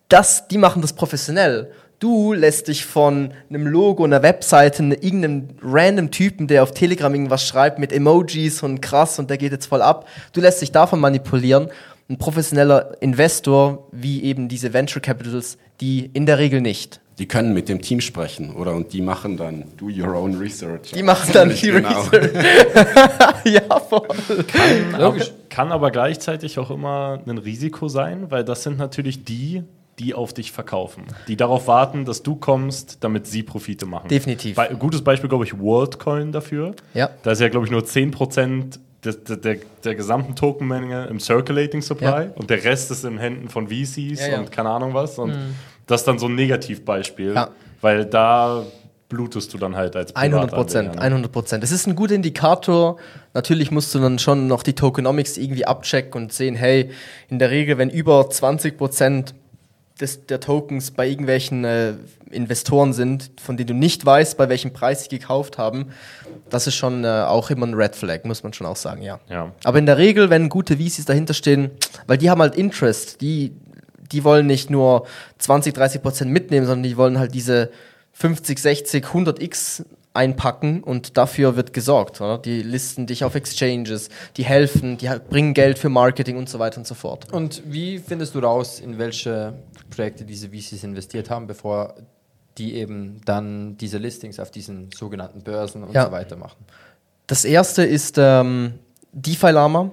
das, 0.09 0.47
die 0.47 0.57
machen 0.57 0.81
das 0.81 0.93
professionell. 0.93 1.71
Du 1.99 2.33
lässt 2.33 2.67
dich 2.67 2.85
von 2.85 3.33
einem 3.49 3.67
Logo, 3.67 4.03
einer 4.03 4.21
Webseite, 4.21 4.83
ne- 4.83 4.95
irgendeinem 4.95 5.47
random 5.61 6.11
Typen, 6.11 6.47
der 6.47 6.61
auf 6.63 6.73
Telegram 6.73 7.13
irgendwas 7.13 7.47
schreibt 7.47 7.79
mit 7.79 7.93
Emojis 7.93 8.61
und 8.63 8.81
krass 8.81 9.17
und 9.17 9.29
der 9.29 9.37
geht 9.37 9.53
jetzt 9.53 9.67
voll 9.67 9.81
ab. 9.81 10.05
Du 10.33 10.41
lässt 10.41 10.61
dich 10.61 10.71
davon 10.71 10.99
manipulieren. 10.99 11.69
Ein 12.07 12.17
professioneller 12.17 13.01
Investor, 13.01 13.87
wie 13.91 14.23
eben 14.23 14.47
diese 14.47 14.73
Venture 14.73 15.01
Capitals, 15.01 15.57
die 15.81 16.09
in 16.13 16.25
der 16.25 16.37
Regel 16.37 16.61
nicht. 16.61 16.99
Die 17.17 17.27
können 17.27 17.53
mit 17.53 17.69
dem 17.69 17.81
Team 17.81 18.01
sprechen, 18.01 18.53
oder? 18.53 18.75
Und 18.75 18.91
die 18.93 19.01
machen 19.01 19.37
dann 19.37 19.63
do 19.77 19.85
your 19.85 20.13
own 20.15 20.35
research. 20.37 20.91
Die 20.91 21.01
machen 21.01 21.29
dann 21.33 21.49
die 21.49 21.67
Genau. 21.71 22.01
Research. 22.01 22.31
ja, 23.45 23.79
voll. 23.79 24.07
Logisch. 24.99 25.31
Kann 25.49 25.71
aber 25.71 25.91
gleichzeitig 25.91 26.59
auch 26.59 26.69
immer 26.69 27.19
ein 27.25 27.37
Risiko 27.37 27.87
sein, 27.87 28.29
weil 28.29 28.43
das 28.43 28.63
sind 28.63 28.77
natürlich 28.77 29.23
die, 29.23 29.63
die 29.97 30.13
auf 30.13 30.33
dich 30.33 30.51
verkaufen. 30.51 31.05
Die 31.27 31.37
darauf 31.37 31.67
warten, 31.67 32.03
dass 32.05 32.21
du 32.21 32.35
kommst, 32.35 32.97
damit 32.99 33.27
sie 33.27 33.43
Profite 33.43 33.85
machen. 33.85 34.09
Definitiv. 34.09 34.57
Be 34.57 34.75
gutes 34.77 35.01
Beispiel, 35.03 35.29
glaube 35.29 35.45
ich, 35.45 35.57
WorldCoin 35.57 36.33
dafür. 36.33 36.75
Ja. 36.93 37.09
Da 37.23 37.31
ist 37.31 37.39
ja, 37.39 37.47
glaube 37.49 37.65
ich, 37.65 37.71
nur 37.71 37.81
10% 37.81 38.63
des, 38.71 38.79
der, 39.05 39.35
der, 39.37 39.57
der 39.83 39.95
gesamten 39.95 40.35
Tokenmenge 40.35 41.05
im 41.07 41.19
Circulating 41.19 41.81
Supply 41.81 42.05
Ja. 42.05 42.27
und 42.35 42.49
der 42.49 42.63
Rest 42.63 42.91
ist 42.91 43.05
in 43.05 43.17
Händen 43.17 43.49
von 43.49 43.67
VCs 43.67 44.27
Ja, 44.27 44.39
und 44.39 44.51
keine 44.51 44.69
Ahnung 44.69 44.93
was. 44.93 45.17
Und 45.19 45.33
das 45.87 46.01
ist 46.01 46.07
dann 46.07 46.19
so 46.19 46.25
ein 46.27 46.35
Negativbeispiel, 46.35 47.35
weil 47.81 48.05
da 48.05 48.63
blutest 49.07 49.53
du 49.53 49.57
dann 49.59 49.75
halt 49.75 49.95
als 49.95 50.15
100 50.15 50.49
Prozent, 50.51 50.87
Privatanleger, 50.87 50.95
ne? 50.95 51.01
100 51.15 51.31
Prozent. 51.31 51.63
Es 51.63 51.71
ist 51.71 51.87
ein 51.87 51.95
guter 51.95 52.15
Indikator. 52.15 52.97
Natürlich 53.35 53.69
musst 53.69 53.93
du 53.93 53.99
dann 53.99 54.17
schon 54.17 54.47
noch 54.47 54.63
die 54.63 54.73
Tokenomics 54.73 55.37
irgendwie 55.37 55.65
abchecken 55.65 56.23
und 56.23 56.33
sehen, 56.33 56.55
hey, 56.55 56.89
in 57.29 57.37
der 57.37 57.51
Regel, 57.51 57.77
wenn 57.77 57.89
über 57.91 58.27
20 58.29 58.77
Prozent 58.77 59.35
des, 59.99 60.25
der 60.25 60.39
Tokens 60.39 60.91
bei 60.91 61.07
irgendwelchen 61.07 61.63
äh, 61.63 61.93
Investoren 62.29 62.93
sind, 62.93 63.31
von 63.41 63.55
denen 63.55 63.67
du 63.67 63.73
nicht 63.73 64.05
weißt, 64.05 64.37
bei 64.37 64.49
welchem 64.49 64.73
Preis 64.73 65.03
sie 65.03 65.09
gekauft 65.09 65.57
haben, 65.57 65.87
das 66.49 66.67
ist 66.67 66.75
schon 66.75 67.03
äh, 67.03 67.07
auch 67.07 67.49
immer 67.49 67.65
ein 67.65 67.73
Red 67.73 67.95
Flag, 67.95 68.25
muss 68.25 68.43
man 68.43 68.53
schon 68.53 68.67
auch 68.67 68.75
sagen, 68.75 69.01
ja. 69.01 69.19
Ja. 69.29 69.51
Aber 69.63 69.79
in 69.79 69.85
der 69.85 69.97
Regel, 69.97 70.29
wenn 70.29 70.49
gute 70.49 70.77
VCs 70.77 71.05
dahinter 71.05 71.33
stehen, 71.33 71.71
weil 72.07 72.17
die 72.17 72.29
haben 72.29 72.41
halt 72.41 72.55
Interest, 72.55 73.21
die, 73.21 73.53
die 74.11 74.23
wollen 74.23 74.47
nicht 74.47 74.69
nur 74.69 75.07
20, 75.39 75.73
30 75.73 76.01
Prozent 76.01 76.31
mitnehmen, 76.31 76.65
sondern 76.65 76.83
die 76.83 76.97
wollen 76.97 77.17
halt 77.17 77.33
diese 77.33 77.71
50, 78.13 78.59
60, 78.59 79.05
100 79.05 79.41
X 79.41 79.85
einpacken 80.15 80.83
und 80.83 81.17
dafür 81.17 81.55
wird 81.55 81.73
gesorgt. 81.73 82.21
Oder? 82.21 82.37
Die 82.37 82.61
listen 82.61 83.05
dich 83.07 83.23
auf 83.23 83.35
Exchanges, 83.35 84.09
die 84.37 84.45
helfen, 84.45 84.97
die 84.97 85.09
bringen 85.29 85.53
Geld 85.53 85.77
für 85.79 85.89
Marketing 85.89 86.37
und 86.37 86.49
so 86.49 86.59
weiter 86.59 86.77
und 86.77 86.87
so 86.87 86.95
fort. 86.95 87.31
Und 87.31 87.61
wie 87.65 87.99
findest 87.99 88.35
du 88.35 88.39
raus, 88.39 88.79
in 88.79 88.97
welche 88.97 89.53
Projekte 89.89 90.25
diese 90.25 90.49
VCs 90.49 90.83
investiert 90.83 91.29
haben, 91.29 91.47
bevor 91.47 91.95
die 92.57 92.75
eben 92.75 93.21
dann 93.25 93.77
diese 93.77 93.97
Listings 93.97 94.39
auf 94.39 94.49
diesen 94.51 94.89
sogenannten 94.95 95.41
Börsen 95.41 95.83
und 95.83 95.93
Ja. 95.93 96.05
so 96.05 96.11
weiter 96.11 96.35
machen? 96.37 96.63
Das 97.27 97.43
erste 97.43 97.83
ist 97.83 98.15
ähm, 98.17 98.75
DeFi 99.11 99.51
Lama. 99.51 99.91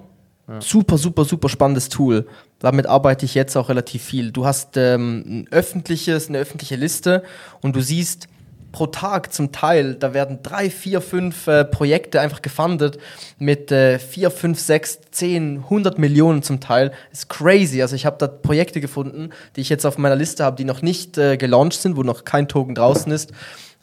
Super, 0.59 0.99
super, 0.99 1.25
super 1.25 1.49
spannendes 1.49 1.89
Tool. 1.89 2.27
Damit 2.59 2.87
arbeite 2.87 3.25
ich 3.25 3.35
jetzt 3.35 3.57
auch 3.57 3.69
relativ 3.71 4.03
viel. 4.03 4.33
Du 4.33 4.45
hast 4.45 4.77
ähm, 4.77 5.25
ein 5.27 5.49
öffentliches, 5.51 6.29
eine 6.29 6.39
öffentliche 6.39 6.77
Liste 6.77 7.23
und 7.63 7.75
du 7.75 7.81
siehst 7.81 8.27
pro 8.73 8.87
Tag 8.87 9.33
zum 9.33 9.53
Teil, 9.53 9.95
da 9.95 10.15
werden 10.15 10.41
drei, 10.43 10.71
vier, 10.71 11.01
fünf 11.01 11.47
äh, 11.47 11.65
Projekte 11.65 12.21
einfach 12.21 12.43
gefundet 12.43 12.99
mit 13.39 13.71
äh, 13.71 13.99
vier, 13.99 14.31
fünf, 14.31 14.59
sechs, 14.59 14.99
zehn, 15.11 15.69
hundert 15.69 15.99
Millionen 15.99 16.43
zum 16.43 16.61
Teil. 16.61 16.93
ist 17.13 17.29
crazy. 17.29 17.83
Also 17.83 17.95
ich 17.95 18.07
habe 18.07 18.17
da 18.19 18.27
Projekte 18.27 18.81
gefunden, 18.81 19.31
die 19.55 19.61
ich 19.61 19.69
jetzt 19.69 19.85
auf 19.85 19.99
meiner 19.99 20.17
Liste 20.17 20.45
habe, 20.45 20.57
die 20.57 20.65
noch 20.65 20.83
nicht 20.83 21.19
äh, 21.19 21.37
gelauncht 21.37 21.75
sind, 21.75 21.97
wo 21.97 22.03
noch 22.03 22.25
kein 22.25 22.49
Token 22.49 22.75
draußen 22.75 23.13
ist, 23.13 23.33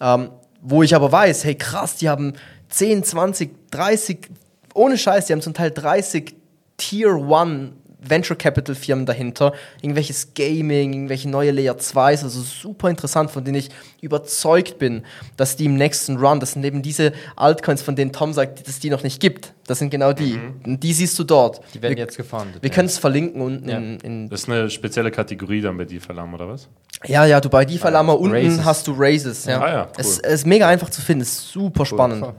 ähm, 0.02 0.32
wo 0.62 0.84
ich 0.84 0.96
aber 0.96 1.12
weiß, 1.12 1.46
hey 1.46 1.56
krass, 1.56 1.96
die 1.96 2.10
haben 2.10 2.34
10, 2.70 3.04
20, 3.04 3.72
30, 3.72 4.30
ohne 4.74 4.98
Scheiß, 4.98 5.28
die 5.28 5.34
haben 5.34 5.42
zum 5.42 5.54
Teil 5.54 5.72
30 5.72 6.36
Tier 6.78 7.10
1 7.10 7.79
Venture 8.02 8.36
Capital 8.38 8.76
Firmen 8.76 9.06
dahinter, 9.06 9.54
irgendwelches 9.82 10.34
Gaming, 10.34 10.94
irgendwelche 10.94 11.30
neue 11.30 11.52
Layer 11.52 11.76
2s, 11.76 12.24
also 12.24 12.42
super 12.42 12.90
interessant, 12.90 13.30
von 13.32 13.44
denen 13.44 13.58
ich 13.58 13.70
überzeugt 14.02 14.80
bin, 14.80 15.04
dass 15.38 15.56
die 15.56 15.66
im 15.66 15.76
nächsten 15.76 16.18
Run, 16.18 16.40
das 16.40 16.54
sind 16.54 16.64
eben 16.64 16.82
diese 16.82 17.12
Altcoins, 17.36 17.82
von 17.82 17.96
denen 17.96 18.14
Tom 18.14 18.34
sagt, 18.34 18.62
dass 18.62 18.68
es 18.68 18.80
die 18.80 18.90
noch 18.90 19.04
nicht 19.04 19.20
gibt. 19.20 19.54
Das 19.68 19.80
sind 19.80 19.90
genau 19.92 20.14
die. 20.14 20.40
Und 20.66 20.82
die 20.82 20.94
siehst 20.94 21.20
du 21.20 21.24
dort. 21.24 21.62
Die 21.74 21.82
werden 21.82 21.96
wir, 21.96 22.04
jetzt 22.04 22.18
gefundet. 22.18 22.64
Wir 22.64 22.70
ja. 22.70 22.76
können 22.76 22.88
es 22.88 22.98
verlinken 22.98 23.42
unten 23.42 23.70
Ja. 23.70 23.78
in, 23.78 24.00
in. 24.00 24.30
Das 24.30 24.42
ist 24.42 24.50
eine 24.50 24.70
spezielle 24.70 25.12
Kategorie 25.12 25.62
dann 25.62 25.78
bei 25.78 25.86
DeFi-Lam, 25.86 26.34
oder 26.34 26.48
was? 26.48 26.68
Ja, 27.06 27.26
ja, 27.26 27.40
du 27.40 27.50
bei 27.50 27.66
DeFi 27.66 27.90
Lama 27.90 28.14
unten 28.14 28.36
Raises. 28.36 28.66
hast 28.66 28.88
du 28.88 28.96
Raises. 28.98 29.46
Ja. 29.46 29.62
Ah 29.62 29.70
ja, 29.70 29.84
cool. 29.84 29.92
es, 29.98 30.20
es 30.20 30.34
ist 30.34 30.48
mega 30.48 30.68
einfach 30.68 30.90
zu 30.90 31.02
finden, 31.02 31.22
es 31.22 31.30
ist 31.34 31.52
super 31.52 31.86
spannend. 31.86 32.20
Voll. 32.22 32.34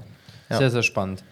Ja. 0.50 0.58
Sehr, 0.58 0.70
sehr 0.70 0.82
spannend. 0.82 1.22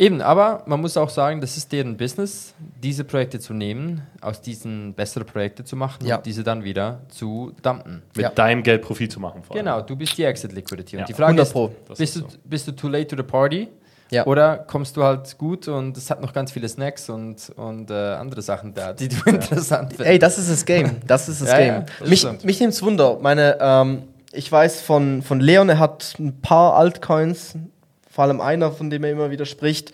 Eben, 0.00 0.22
aber 0.22 0.62
man 0.66 0.80
muss 0.80 0.96
auch 0.96 1.10
sagen, 1.10 1.40
das 1.40 1.56
ist 1.56 1.72
deren 1.72 1.96
Business, 1.96 2.54
diese 2.82 3.02
Projekte 3.02 3.40
zu 3.40 3.52
nehmen, 3.52 4.02
aus 4.20 4.40
diesen 4.40 4.94
bessere 4.94 5.24
Projekte 5.24 5.64
zu 5.64 5.74
machen 5.74 6.06
Ja. 6.06 6.16
und 6.18 6.26
diese 6.26 6.44
dann 6.44 6.62
wieder 6.62 7.00
zu 7.08 7.52
dumpen. 7.62 8.02
Mit 8.14 8.22
Ja. 8.22 8.30
deinem 8.30 8.62
Geld 8.62 8.82
Profit 8.82 9.10
zu 9.10 9.18
machen. 9.18 9.42
Vor 9.42 9.56
allem. 9.56 9.64
Genau, 9.64 9.80
du 9.80 9.96
bist 9.96 10.16
die 10.16 10.22
Exit 10.22 10.52
Liquidity. 10.52 10.94
Ja. 10.96 11.02
Und 11.02 11.08
die 11.08 11.14
Frage 11.14 11.42
100 11.42 11.48
ist, 11.48 11.88
bist, 11.88 12.00
ist 12.00 12.16
du, 12.16 12.38
bist 12.44 12.68
du 12.68 12.72
too 12.72 12.86
late 12.88 13.08
to 13.08 13.16
the 13.16 13.24
party? 13.24 13.66
Ja. 14.10 14.24
Oder 14.24 14.58
kommst 14.58 14.96
du 14.96 15.02
halt 15.02 15.36
gut 15.36 15.66
und 15.68 15.96
es 15.96 16.08
hat 16.10 16.22
noch 16.22 16.32
ganz 16.32 16.52
viele 16.52 16.68
Snacks 16.68 17.10
und, 17.10 17.50
und 17.56 17.90
äh, 17.90 17.94
andere 17.94 18.40
Sachen 18.40 18.72
da, 18.72 18.92
die 18.92 19.08
du 19.08 19.16
interessant 19.28 19.88
findest? 19.90 20.08
Ey, 20.10 20.18
das 20.20 20.38
ist 20.38 20.48
das 20.48 20.64
Game. 20.64 20.92
Das 21.08 21.28
ist 21.28 21.42
das 21.42 21.48
Ja, 21.50 21.58
Game. 21.58 21.66
ja, 21.74 21.84
das 21.98 22.08
mich 22.08 22.20
stimmt. 22.20 22.44
mich 22.44 22.60
nimmt 22.60 22.72
es 22.72 22.82
Wunder. 22.82 23.18
Meine, 23.20 23.58
ähm, 23.60 24.02
ich 24.32 24.50
weiß 24.50 24.80
von, 24.80 25.22
von 25.22 25.40
Leon, 25.40 25.68
er 25.68 25.78
hat 25.80 26.14
ein 26.20 26.40
paar 26.40 26.74
Altcoins, 26.76 27.54
vor 28.18 28.24
allem 28.24 28.40
einer, 28.40 28.72
von 28.72 28.90
dem 28.90 29.04
er 29.04 29.12
immer 29.12 29.30
wieder 29.30 29.46
spricht. 29.46 29.92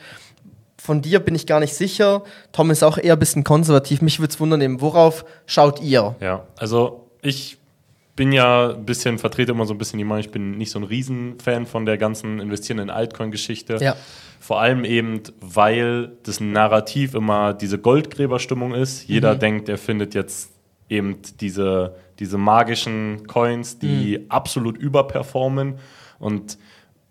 Von 0.78 1.02
dir 1.02 1.20
bin 1.20 1.34
ich 1.34 1.46
gar 1.46 1.60
nicht 1.60 1.74
sicher. 1.74 2.22
Tom 2.52 2.70
ist 2.70 2.82
auch 2.82 2.96
eher 2.96 3.12
ein 3.12 3.18
bisschen 3.18 3.44
konservativ. 3.44 4.00
Mich 4.00 4.18
würde 4.18 4.32
es 4.32 4.40
wundern, 4.40 4.62
eben, 4.62 4.80
worauf 4.80 5.26
schaut 5.44 5.82
ihr? 5.82 6.16
Ja, 6.20 6.46
also 6.56 7.10
ich 7.20 7.58
bin 8.16 8.32
ja 8.32 8.70
ein 8.70 8.86
bisschen, 8.86 9.18
vertrete 9.18 9.52
immer 9.52 9.66
so 9.66 9.74
ein 9.74 9.78
bisschen 9.78 9.98
die 9.98 10.06
Meinung, 10.06 10.24
ich 10.24 10.30
bin 10.30 10.52
nicht 10.56 10.70
so 10.70 10.78
ein 10.78 10.84
Riesenfan 10.84 11.66
von 11.66 11.84
der 11.84 11.98
ganzen 11.98 12.40
Investieren 12.40 12.78
in 12.78 12.88
Altcoin-Geschichte. 12.88 13.76
Ja. 13.82 13.94
Vor 14.40 14.58
allem 14.58 14.86
eben, 14.86 15.20
weil 15.42 16.12
das 16.22 16.40
Narrativ 16.40 17.12
immer 17.12 17.52
diese 17.52 17.76
Goldgräberstimmung 17.76 18.72
ist. 18.72 19.06
Jeder 19.06 19.34
denkt, 19.34 19.68
er 19.68 19.76
findet 19.76 20.14
jetzt 20.14 20.50
eben 20.88 21.18
diese, 21.42 21.94
diese 22.18 22.38
magischen 22.38 23.26
Coins, 23.26 23.78
die 23.78 24.24
absolut 24.30 24.78
überperformen. 24.78 25.74
Und 26.18 26.56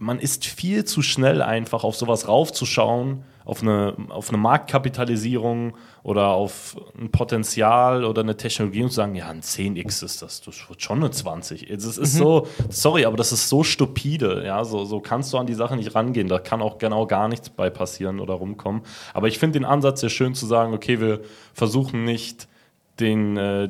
man 0.03 0.19
ist 0.19 0.45
viel 0.45 0.83
zu 0.83 1.01
schnell 1.01 1.41
einfach 1.41 1.83
auf 1.86 1.95
sowas 1.95 2.27
raufzuschauen, 2.27 3.24
auf 3.45 3.62
eine, 3.62 3.95
auf 4.10 4.29
eine 4.29 4.38
Marktkapitalisierung 4.38 5.75
oder 6.03 6.27
auf 6.27 6.75
ein 7.00 7.10
Potenzial 7.10 8.03
oder 8.03 8.22
eine 8.22 8.36
Technologie 8.36 8.83
und 8.83 8.89
zu 8.89 8.95
sagen, 8.95 9.15
ja, 9.15 9.29
ein 9.29 9.41
10x 9.41 10.03
ist 10.03 10.22
das, 10.22 10.41
das 10.41 10.69
wird 10.69 10.81
schon 10.81 11.00
eine 11.00 11.12
20. 11.12 11.69
Es 11.69 11.98
ist 11.98 12.13
so, 12.13 12.48
sorry, 12.69 13.05
aber 13.05 13.15
das 13.15 13.31
ist 13.31 13.48
so 13.48 13.63
stupide, 13.63 14.43
ja, 14.45 14.63
so, 14.65 14.83
so 14.83 15.00
kannst 15.00 15.31
du 15.33 15.38
an 15.38 15.48
die 15.48 15.53
Sache 15.53 15.75
nicht 15.77 15.95
rangehen, 15.95 16.27
da 16.27 16.39
kann 16.39 16.62
auch 16.62 16.77
genau 16.77 17.07
gar 17.07 17.29
nichts 17.29 17.50
bei 17.50 17.69
passieren 17.69 18.19
oder 18.19 18.33
rumkommen. 18.33 18.81
Aber 19.13 19.29
ich 19.29 19.39
finde 19.39 19.60
den 19.60 19.65
Ansatz 19.65 20.01
sehr 20.01 20.10
schön 20.10 20.36
zu 20.36 20.45
sagen, 20.45 20.74
okay, 20.74 21.00
wir 21.00 21.22
versuchen 21.53 22.03
nicht 22.03 22.48
den, 23.00 23.38
äh, 23.38 23.69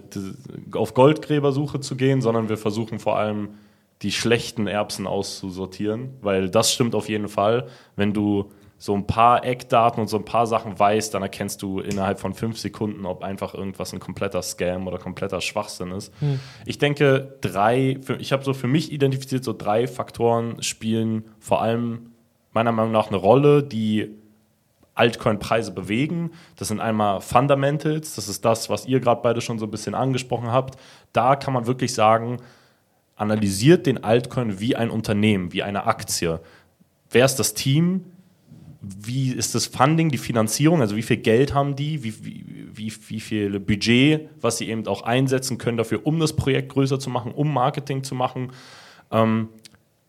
auf 0.74 0.94
Goldgräbersuche 0.96 1.80
zu 1.80 1.96
gehen, 1.96 2.22
sondern 2.22 2.50
wir 2.50 2.58
versuchen 2.58 3.00
vor 3.00 3.18
allem 3.18 3.50
die 4.04 4.12
schlechten 4.12 4.68
Erbsen 4.68 5.08
auszusortieren, 5.08 6.14
weil 6.22 6.50
das 6.50 6.74
stimmt 6.74 6.94
auf 6.94 7.10
jeden 7.10 7.30
Fall. 7.30 7.68
Wenn 7.96 8.14
du 8.14 8.52
so 8.78 8.94
ein 8.94 9.08
paar 9.08 9.46
Eckdaten 9.46 10.02
und 10.02 10.10
so 10.10 10.18
ein 10.18 10.26
paar 10.26 10.46
Sachen 10.46 10.78
weißt, 10.78 11.14
dann 11.14 11.22
erkennst 11.22 11.62
du 11.62 11.80
innerhalb 11.80 12.20
von 12.20 12.34
fünf 12.34 12.58
Sekunden, 12.58 13.06
ob 13.06 13.24
einfach 13.24 13.54
irgendwas 13.54 13.94
ein 13.94 14.02
kompletter 14.02 14.42
Scam 14.42 14.88
oder 14.88 14.98
kompletter 14.98 15.40
Schwachsinn 15.40 15.92
ist. 15.92 16.14
Ich 16.66 16.80
denke, 16.80 17.38
drei, 17.40 17.98
ich 18.20 18.34
habe 18.34 18.44
so 18.44 18.54
für 18.54 18.68
mich 18.68 18.92
identifiziert, 18.92 19.46
so 19.46 19.54
drei 19.54 19.88
Faktoren 19.88 20.62
spielen 20.62 21.24
vor 21.40 21.62
allem 21.62 22.12
meiner 22.52 22.74
Meinung 22.74 22.92
nach 22.92 23.08
eine 23.08 23.16
Rolle, 23.16 23.64
die 23.64 24.10
Altcoin-Preise 24.96 25.72
bewegen. 25.72 26.32
Das 26.58 26.68
sind 26.68 26.82
einmal 26.82 27.22
Fundamentals, 27.22 28.16
das 28.16 28.28
ist 28.28 28.44
das, 28.44 28.70
was 28.70 28.86
ihr 28.86 29.00
gerade 29.00 29.22
beide 29.24 29.40
schon 29.40 29.60
so 29.60 29.66
ein 29.66 29.72
bisschen 29.72 29.96
angesprochen 29.96 30.52
habt. 30.52 30.78
Da 31.14 31.38
kann 31.38 31.54
man 31.54 31.68
wirklich 31.68 31.94
sagen, 31.94 32.40
analysiert 33.16 33.86
den 33.86 34.04
Altcoin 34.04 34.60
wie 34.60 34.76
ein 34.76 34.90
Unternehmen, 34.90 35.54
wie 35.54 35.64
eine 35.64 35.86
Aktie. 35.86 36.40
Wer 37.10 37.26
ist 37.26 37.36
das 37.36 37.54
Team? 37.54 38.06
Wie 38.82 39.32
ist 39.32 39.56
das 39.56 39.68
Funding, 39.68 40.10
die 40.10 40.18
Finanzierung? 40.18 40.82
Also 40.82 40.96
wie 40.96 41.04
viel 41.04 41.18
Geld 41.18 41.54
haben 41.54 41.76
die? 41.76 42.04
Wie, 42.04 42.26
wie, 42.26 42.46
wie, 42.74 42.94
wie 43.08 43.20
viel 43.20 43.60
Budget, 43.60 44.30
was 44.42 44.58
sie 44.58 44.70
eben 44.70 44.88
auch 44.88 45.04
einsetzen 45.04 45.58
können 45.58 45.78
dafür, 45.78 46.06
um 46.06 46.20
das 46.20 46.36
Projekt 46.36 46.70
größer 46.74 47.00
zu 47.00 47.10
machen, 47.10 47.32
um 47.32 47.54
Marketing 47.54 48.04
zu 48.04 48.16
machen? 48.16 48.52
Ähm, 49.12 49.50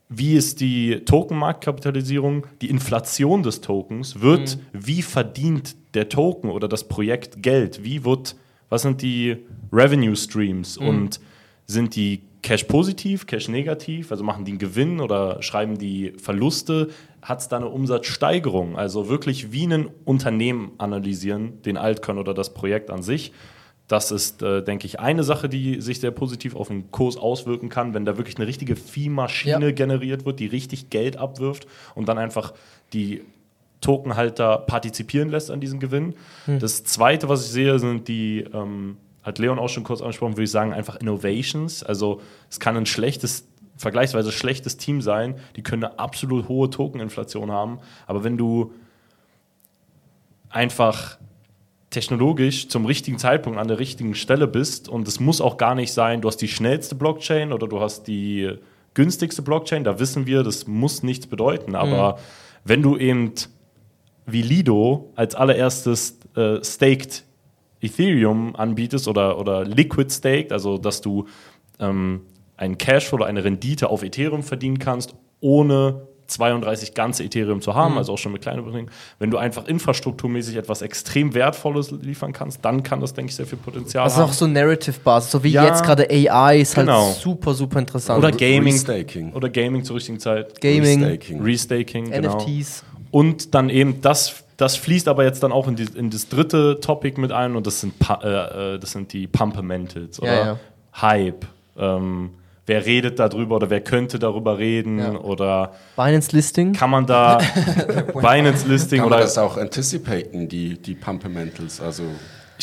wie 0.08 0.34
ist 0.34 0.60
die 0.60 1.00
Tokenmarktkapitalisierung, 1.04 2.46
die 2.60 2.70
Inflation 2.70 3.42
des 3.42 3.60
Tokens, 3.60 4.20
wird, 4.20 4.58
wie 4.72 5.02
verdient 5.02 5.76
der 5.94 6.08
Token 6.08 6.50
oder 6.50 6.68
das 6.68 6.88
Projekt 6.88 7.42
Geld, 7.42 7.84
wie 7.84 8.04
wird, 8.04 8.36
was 8.68 8.82
sind 8.82 9.02
die 9.02 9.36
Revenue 9.72 10.14
Streams 10.14 10.76
und 10.76 11.20
sind 11.66 11.96
die 11.96 12.22
Cash 12.44 12.64
positiv, 12.64 13.26
Cash 13.26 13.48
negativ, 13.48 14.10
also 14.12 14.22
machen 14.22 14.44
die 14.44 14.52
einen 14.52 14.58
Gewinn 14.58 15.00
oder 15.00 15.42
schreiben 15.42 15.78
die 15.78 16.12
Verluste, 16.18 16.90
hat 17.22 17.40
es 17.40 17.48
da 17.48 17.56
eine 17.56 17.68
Umsatzsteigerung, 17.68 18.76
also 18.76 19.08
wirklich 19.08 19.50
wie 19.50 19.64
ein 19.66 19.88
Unternehmen 20.04 20.72
analysieren, 20.76 21.62
den 21.62 21.78
Altcoin 21.78 22.18
oder 22.18 22.34
das 22.34 22.52
Projekt 22.52 22.90
an 22.90 23.02
sich. 23.02 23.32
Das 23.88 24.10
ist, 24.10 24.42
äh, 24.42 24.62
denke 24.62 24.86
ich, 24.86 25.00
eine 25.00 25.24
Sache, 25.24 25.48
die 25.48 25.80
sich 25.80 26.00
sehr 26.00 26.10
positiv 26.10 26.54
auf 26.54 26.68
den 26.68 26.90
Kurs 26.90 27.16
auswirken 27.16 27.70
kann, 27.70 27.94
wenn 27.94 28.04
da 28.04 28.18
wirklich 28.18 28.36
eine 28.36 28.46
richtige 28.46 28.76
Viehmaschine 28.76 29.66
Ja. 29.68 29.70
generiert 29.72 30.26
wird, 30.26 30.38
die 30.38 30.46
richtig 30.46 30.90
Geld 30.90 31.16
abwirft 31.16 31.66
und 31.94 32.08
dann 32.10 32.18
einfach 32.18 32.52
die 32.92 33.22
Tokenhalter 33.80 34.58
partizipieren 34.58 35.30
lässt 35.30 35.50
an 35.50 35.60
diesem 35.60 35.80
Gewinn. 35.80 36.14
Das 36.46 36.84
zweite, 36.84 37.30
was 37.30 37.46
ich 37.46 37.52
sehe, 37.52 37.78
sind 37.78 38.06
die, 38.08 38.44
ähm, 38.52 38.98
hat 39.24 39.38
Leon 39.38 39.58
auch 39.58 39.68
schon 39.68 39.82
kurz 39.82 40.00
angesprochen, 40.00 40.34
würde 40.34 40.44
ich 40.44 40.50
sagen, 40.50 40.72
einfach 40.72 40.96
Innovations. 40.96 41.82
Also 41.82 42.20
es 42.50 42.60
kann 42.60 42.76
ein 42.76 42.86
schlechtes, 42.86 43.48
vergleichsweise 43.76 44.30
schlechtes 44.30 44.76
Team 44.76 45.00
sein, 45.00 45.36
die 45.56 45.62
können 45.62 45.84
eine 45.84 45.98
absolut 45.98 46.48
hohe 46.48 46.70
Tokeninflation 46.70 47.50
haben, 47.50 47.80
aber 48.06 48.22
wenn 48.22 48.36
du 48.36 48.72
einfach 50.50 51.18
technologisch 51.90 52.68
zum 52.68 52.86
richtigen 52.86 53.18
Zeitpunkt 53.18 53.58
an 53.58 53.68
der 53.68 53.78
richtigen 53.78 54.14
Stelle 54.14 54.46
bist 54.46 54.88
und 54.88 55.08
es 55.08 55.20
muss 55.20 55.40
auch 55.40 55.56
gar 55.56 55.74
nicht 55.74 55.92
sein, 55.92 56.20
du 56.20 56.28
hast 56.28 56.38
die 56.38 56.48
schnellste 56.48 56.94
Blockchain 56.94 57.52
oder 57.52 57.66
du 57.66 57.80
hast 57.80 58.06
die 58.06 58.58
günstigste 58.94 59.42
Blockchain, 59.42 59.84
da 59.84 59.98
wissen 59.98 60.26
wir, 60.26 60.42
das 60.42 60.66
muss 60.66 61.02
nichts 61.02 61.26
bedeuten, 61.26 61.74
aber 61.74 62.18
wenn 62.64 62.82
du 62.82 62.96
eben 62.96 63.32
wie 64.26 64.42
Lido 64.42 65.12
als 65.16 65.34
allererstes 65.34 66.18
äh, 66.36 66.62
staked 66.64 67.24
Ethereum 67.84 68.56
anbietest 68.56 69.06
oder, 69.08 69.38
oder 69.38 69.64
Liquid 69.64 70.10
staked, 70.12 70.52
also 70.52 70.78
dass 70.78 71.00
du 71.00 71.26
ähm, 71.78 72.22
einen 72.56 72.78
Cashflow 72.78 73.16
oder 73.16 73.26
eine 73.26 73.44
Rendite 73.44 73.90
auf 73.90 74.02
Ethereum 74.02 74.42
verdienen 74.42 74.78
kannst, 74.78 75.14
ohne 75.40 76.06
32 76.26 76.94
ganze 76.94 77.22
Ethereum 77.22 77.60
zu 77.60 77.74
haben, 77.74 77.98
also 77.98 78.14
auch 78.14 78.18
schon 78.18 78.32
mit 78.32 78.40
kleinen 78.40 78.64
Beträgen. 78.64 78.88
Wenn 79.18 79.30
du 79.30 79.36
einfach 79.36 79.66
infrastrukturmäßig 79.66 80.56
etwas 80.56 80.80
extrem 80.80 81.34
Wertvolles 81.34 81.90
liefern 81.90 82.32
kannst, 82.32 82.64
dann 82.64 82.82
kann 82.82 83.00
das, 83.00 83.12
denke 83.12 83.28
ich, 83.28 83.36
sehr 83.36 83.44
viel 83.46 83.58
Potenzial 83.58 84.04
Das 84.04 84.14
ist 84.14 84.18
haben. 84.18 84.30
auch 84.30 84.32
so 84.32 84.46
Narrative-Basis, 84.46 85.30
so 85.30 85.44
wie 85.44 85.50
Ja. 85.50 85.66
jetzt 85.66 85.84
gerade 85.84 86.08
AI 86.10 86.60
ist 86.60 86.76
Genau. 86.76 87.08
halt 87.08 87.16
super, 87.16 87.52
super 87.52 87.78
interessant. 87.78 88.18
Oder 88.24 88.32
Gaming. 88.32 88.72
Restaking. 88.72 89.32
Oder 89.34 89.50
Gaming 89.50 89.84
zur 89.84 89.96
richtigen 89.96 90.18
Zeit. 90.18 90.58
Gaming, 90.62 91.02
Restaking. 91.04 91.42
Restaking, 91.42 92.10
genau. 92.10 92.38
NFTs. 92.38 92.84
Und 93.10 93.54
dann 93.54 93.68
eben, 93.68 94.00
das, 94.00 94.43
das 94.56 94.76
fließt 94.76 95.08
aber 95.08 95.24
jetzt 95.24 95.42
dann 95.42 95.52
auch 95.52 95.66
in, 95.68 95.76
die, 95.76 95.86
in 95.96 96.10
das 96.10 96.28
dritte 96.28 96.78
Topic 96.80 97.20
mit 97.20 97.32
ein 97.32 97.56
und 97.56 97.66
das 97.66 97.80
sind, 97.80 97.98
Pa- 97.98 98.20
äh, 98.22 98.74
äh, 98.74 98.78
das 98.78 98.92
sind 98.92 99.12
die 99.12 99.26
Pumpermentals 99.26 100.20
oder 100.20 100.32
Ja, 100.34 100.46
ja. 100.46 100.58
Hype. 101.00 101.46
Ähm, 101.76 102.30
wer 102.66 102.86
redet 102.86 103.18
darüber 103.18 103.56
oder 103.56 103.68
wer 103.68 103.80
könnte 103.80 104.18
darüber 104.18 104.58
reden 104.58 104.98
Ja. 104.98 105.12
oder 105.18 105.72
Binance 105.96 106.34
Listing. 106.34 106.72
kann 106.72 106.90
man 106.90 107.04
da 107.06 107.38
Binance 108.14 108.66
Listing 108.68 108.98
Kann 109.00 109.06
oder 109.08 109.16
man 109.16 109.24
das 109.24 109.36
auch 109.38 109.56
anticipaten, 109.56 110.48
die, 110.48 110.78
die 110.80 110.94
Pumpermentals? 110.94 111.80
Also 111.80 112.04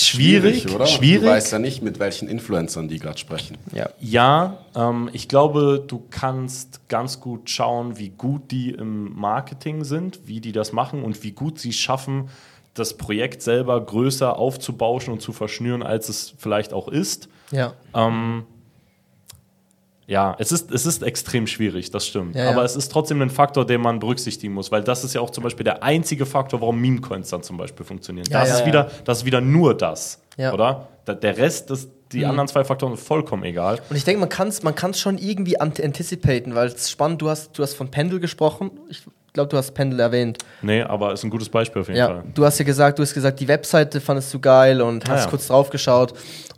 Schwierig, 0.05 0.73
oder? 0.73 0.85
schwierig. 0.85 1.23
Du 1.23 1.29
weißt 1.29 1.51
ja 1.51 1.59
nicht, 1.59 1.81
mit 1.81 1.99
welchen 1.99 2.27
Influencern 2.27 2.87
die 2.87 2.99
gerade 2.99 3.17
sprechen. 3.17 3.57
Ja. 3.73 3.89
Ja, 3.99 4.57
ähm, 4.75 5.09
ich 5.13 5.27
glaube, 5.27 5.83
du 5.85 6.03
kannst 6.09 6.87
ganz 6.89 7.19
gut 7.19 7.49
schauen, 7.49 7.97
wie 7.97 8.09
gut 8.09 8.51
die 8.51 8.71
im 8.71 9.13
Marketing 9.13 9.83
sind, 9.83 10.21
wie 10.25 10.41
die 10.41 10.51
das 10.51 10.73
machen 10.73 11.03
und 11.03 11.23
wie 11.23 11.31
gut 11.31 11.59
sie 11.59 11.73
schaffen, 11.73 12.29
das 12.73 12.95
Projekt 12.97 13.41
selber 13.41 13.79
größer 13.83 14.37
aufzubauschen 14.37 15.13
und 15.13 15.21
zu 15.21 15.33
verschnüren, 15.33 15.83
als 15.83 16.09
es 16.09 16.33
vielleicht 16.37 16.73
auch 16.73 16.87
ist. 16.87 17.27
Ja. 17.51 17.73
Ähm, 17.93 18.45
ja, 20.11 20.35
es 20.39 20.51
ist, 20.51 20.71
es 20.71 20.85
ist 20.85 21.03
extrem 21.03 21.47
schwierig, 21.47 21.89
das 21.89 22.05
stimmt. 22.05 22.35
Ja, 22.35 22.49
Aber 22.49 22.57
ja. 22.59 22.63
es 22.65 22.75
ist 22.75 22.91
trotzdem 22.91 23.21
ein 23.21 23.29
Faktor, 23.29 23.65
den 23.65 23.79
man 23.79 23.99
berücksichtigen 23.99 24.53
muss, 24.53 24.69
weil 24.71 24.83
das 24.83 25.03
ist 25.05 25.13
ja 25.15 25.21
auch 25.21 25.29
zum 25.29 25.43
Beispiel 25.45 25.63
der 25.63 25.83
einzige 25.83 26.25
Faktor, 26.25 26.59
warum 26.59 26.79
Meme-Coins 26.81 27.29
dann 27.29 27.43
zum 27.43 27.55
Beispiel 27.57 27.85
funktionieren. 27.85 28.27
Ja, 28.29 28.41
das, 28.41 28.59
ist. 28.59 28.65
Wieder, 28.65 28.91
das 29.05 29.19
ist 29.19 29.25
wieder 29.25 29.39
nur 29.39 29.75
das, 29.75 30.21
oder? 30.37 30.89
Der 31.07 31.37
Rest, 31.37 31.69
das, 31.69 31.87
die 32.11 32.25
anderen 32.25 32.47
zwei 32.49 32.63
Faktoren 32.65 32.95
sind 32.95 33.05
vollkommen 33.05 33.43
egal. 33.43 33.79
Und 33.89 33.95
ich 33.95 34.03
denke, 34.03 34.19
man 34.19 34.27
kann 34.29 34.49
es 34.49 34.63
man 34.63 34.75
kann's 34.75 34.99
schon 34.99 35.17
irgendwie 35.17 35.59
ant- 35.61 35.81
anticipaten, 35.81 36.55
weil 36.55 36.67
es 36.67 36.73
ist 36.75 36.91
spannend, 36.91 37.21
du 37.21 37.29
hast, 37.29 37.57
du 37.57 37.63
hast 37.63 37.73
von 37.75 37.89
Pendel 37.89 38.19
gesprochen. 38.19 38.69
Ich 38.89 39.03
glaube, 39.33 39.49
du 39.49 39.55
hast 39.57 39.71
Pendel 39.73 39.99
erwähnt. 40.01 40.39
Nee, 40.61 40.81
aber 40.83 41.13
ist 41.13 41.23
ein 41.23 41.29
gutes 41.29 41.47
Beispiel 41.47 41.81
auf 41.83 41.87
jeden 41.87 41.97
Ja, 41.99 42.07
Fall. 42.07 42.23
du 42.33 42.43
hast 42.45 42.59
ja 42.59 42.65
gesagt, 42.65 42.99
du 42.99 43.03
hast 43.03 43.13
gesagt, 43.13 43.39
die 43.39 43.47
Webseite 43.47 44.01
fandest 44.01 44.33
du 44.33 44.39
geil 44.41 44.81
und 44.81 45.09
Ah, 45.09 45.13
hast 45.13 45.23
ja. 45.23 45.29
kurz 45.29 45.47
drauf 45.47 45.69
geschaut. 45.69 46.13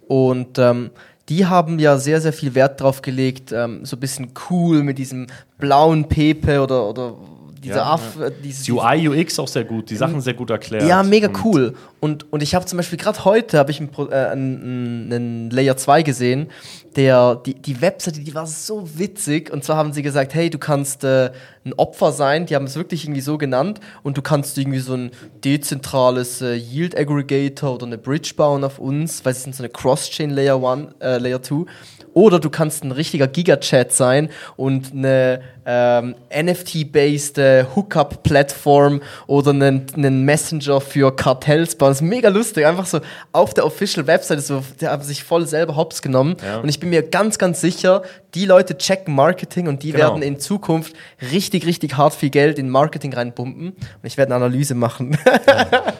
Und 0.07 0.57
ähm, 0.57 0.89
die 1.29 1.45
haben 1.45 1.79
ja 1.79 1.97
sehr, 1.97 2.19
sehr 2.19 2.33
viel 2.33 2.53
Wert 2.55 2.81
drauf 2.81 3.01
gelegt, 3.01 3.51
ähm, 3.51 3.85
so 3.85 3.95
ein 3.95 3.99
bisschen 3.99 4.31
cool 4.49 4.83
mit 4.83 4.97
diesem 4.97 5.27
blauen 5.57 6.07
Pepe 6.07 6.61
oder, 6.61 6.89
oder 6.89 7.15
dieser 7.63 7.77
Ja, 7.77 7.93
Aff, 7.93 8.19
äh, 8.19 8.31
dieses, 8.43 8.67
UI, 8.69 9.07
UX 9.07 9.39
auch 9.39 9.47
sehr 9.47 9.63
gut, 9.63 9.89
die 9.89 9.95
Sachen 9.95 10.21
sehr 10.21 10.33
gut 10.33 10.49
erklärt. 10.49 10.87
Ja, 10.87 11.01
mega 11.03 11.27
Und 11.27 11.45
cool. 11.45 11.75
Und, 11.99 12.31
und 12.31 12.43
ich 12.43 12.53
habe 12.53 12.65
zum 12.65 12.77
Beispiel 12.77 12.99
gerade 12.99 13.23
heute 13.25 13.57
habe 13.57 13.71
ich 13.71 13.79
einen, 13.79 13.89
äh, 13.97 14.15
einen, 14.15 15.11
einen 15.11 15.49
Layer 15.49 15.77
2 15.77 16.03
gesehen, 16.03 16.49
der 16.95 17.35
die, 17.35 17.55
die 17.55 17.81
Webseite, 17.81 18.19
die 18.19 18.35
war 18.35 18.45
so 18.45 18.87
witzig. 18.97 19.51
Und 19.51 19.63
zwar 19.63 19.77
haben 19.77 19.93
sie 19.93 20.01
gesagt, 20.01 20.33
hey, 20.33 20.49
du 20.49 20.57
kannst 20.57 21.03
äh, 21.03 21.31
ein 21.65 21.73
Opfer 21.73 22.11
sein, 22.11 22.45
die 22.45 22.55
haben 22.55 22.65
es 22.65 22.75
wirklich 22.75 23.05
irgendwie 23.05 23.21
so 23.21 23.37
genannt, 23.37 23.79
und 24.03 24.17
du 24.17 24.21
kannst 24.21 24.57
irgendwie 24.57 24.79
so 24.79 24.93
ein 24.93 25.11
dezentrales 25.43 26.41
äh, 26.41 26.55
Yield 26.55 26.97
Aggregator 26.97 27.75
oder 27.75 27.85
eine 27.85 27.97
Bridge 27.97 28.33
bauen 28.35 28.63
auf 28.63 28.79
uns, 28.79 29.23
weil 29.25 29.33
sie 29.33 29.41
sind 29.41 29.55
so 29.55 29.63
eine 29.63 29.69
Cross-Chain 29.69 30.29
Layer 30.29 30.61
1, 30.61 30.95
äh, 30.99 31.17
Layer 31.17 31.41
2. 31.41 31.65
Oder 32.13 32.39
du 32.39 32.49
kannst 32.49 32.83
ein 32.83 32.91
richtiger 32.91 33.27
Gigachat 33.27 33.91
sein 33.91 34.29
und 34.55 34.91
eine 34.93 35.41
ähm, 35.65 36.15
NFT-based 36.35 37.37
äh, 37.37 37.65
Hookup-Plattform 37.75 39.01
oder 39.27 39.51
einen, 39.51 39.85
einen 39.95 40.23
Messenger 40.25 40.81
für 40.81 41.15
Kartells 41.15 41.75
bauen. 41.75 41.89
Das 41.91 41.97
ist 42.01 42.07
mega 42.07 42.29
lustig. 42.29 42.65
Einfach 42.65 42.85
so 42.85 42.99
auf 43.31 43.53
der 43.53 43.65
Official 43.65 44.05
Website, 44.07 44.41
so, 44.41 44.63
die 44.79 44.87
haben 44.87 45.01
sich 45.03 45.23
voll 45.23 45.47
selber 45.47 45.75
hops 45.75 46.01
genommen. 46.01 46.35
Ja. 46.45 46.59
Und 46.59 46.69
ich 46.69 46.79
bin 46.79 46.89
mir 46.89 47.01
ganz, 47.03 47.37
ganz 47.37 47.61
sicher, 47.61 48.03
die 48.35 48.45
Leute 48.45 48.77
checken 48.77 49.15
Marketing 49.15 49.67
und 49.67 49.83
die 49.83 49.91
Genau. 49.93 50.09
werden 50.09 50.21
in 50.23 50.39
Zukunft 50.39 50.93
richtig, 51.31 51.65
richtig 51.65 51.95
hart 51.97 52.13
viel 52.13 52.29
Geld 52.29 52.59
in 52.59 52.69
Marketing 52.69 53.13
reinpumpen. 53.13 53.69
Und 53.69 53.77
ich 54.03 54.17
werde 54.17 54.35
eine 54.35 54.43
Analyse 54.45 54.75
machen. 54.75 55.17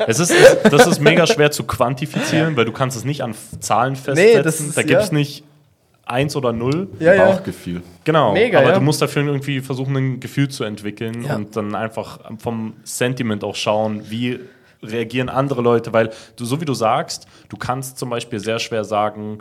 Es 0.07 0.19
ist, 0.19 0.31
es, 0.31 0.69
das 0.71 0.87
ist 0.87 0.99
mega 0.99 1.25
schwer 1.27 1.51
zu 1.51 1.63
quantifizieren, 1.63 2.55
weil 2.57 2.65
du 2.65 2.71
kannst 2.71 2.97
es 2.97 3.05
nicht 3.05 3.21
an 3.21 3.33
Zahlen 3.59 3.95
festsetzen. 3.95 4.43
das 4.43 4.59
ist- 4.59 4.77
da 4.77 4.83
gibt 4.83 5.01
es 5.01 5.07
ja. 5.09 5.13
nicht 5.13 5.43
eins 6.05 6.35
oder 6.35 6.51
null. 6.53 6.87
Bauchgefühl. 6.99 7.81
Genau, 8.03 8.33
Mega, 8.33 8.59
aber 8.59 8.69
ja. 8.69 8.75
du 8.75 8.81
musst 8.81 9.01
dafür 9.01 9.25
irgendwie 9.25 9.61
versuchen, 9.61 9.95
ein 9.95 10.19
Gefühl 10.19 10.49
zu 10.49 10.63
entwickeln 10.63 11.23
Ja. 11.23 11.35
und 11.35 11.55
dann 11.55 11.75
einfach 11.75 12.19
vom 12.39 12.73
Sentiment 12.83 13.43
auch 13.43 13.55
schauen, 13.55 14.03
wie 14.09 14.39
reagieren 14.81 15.29
andere 15.29 15.61
Leute, 15.61 15.93
weil 15.93 16.09
du, 16.35 16.43
so 16.43 16.59
wie 16.59 16.65
du 16.65 16.73
sagst, 16.73 17.25
du 17.47 17.55
kannst 17.55 17.97
zum 17.97 18.09
Beispiel 18.09 18.39
sehr 18.39 18.59
schwer 18.59 18.83
sagen, 18.83 19.37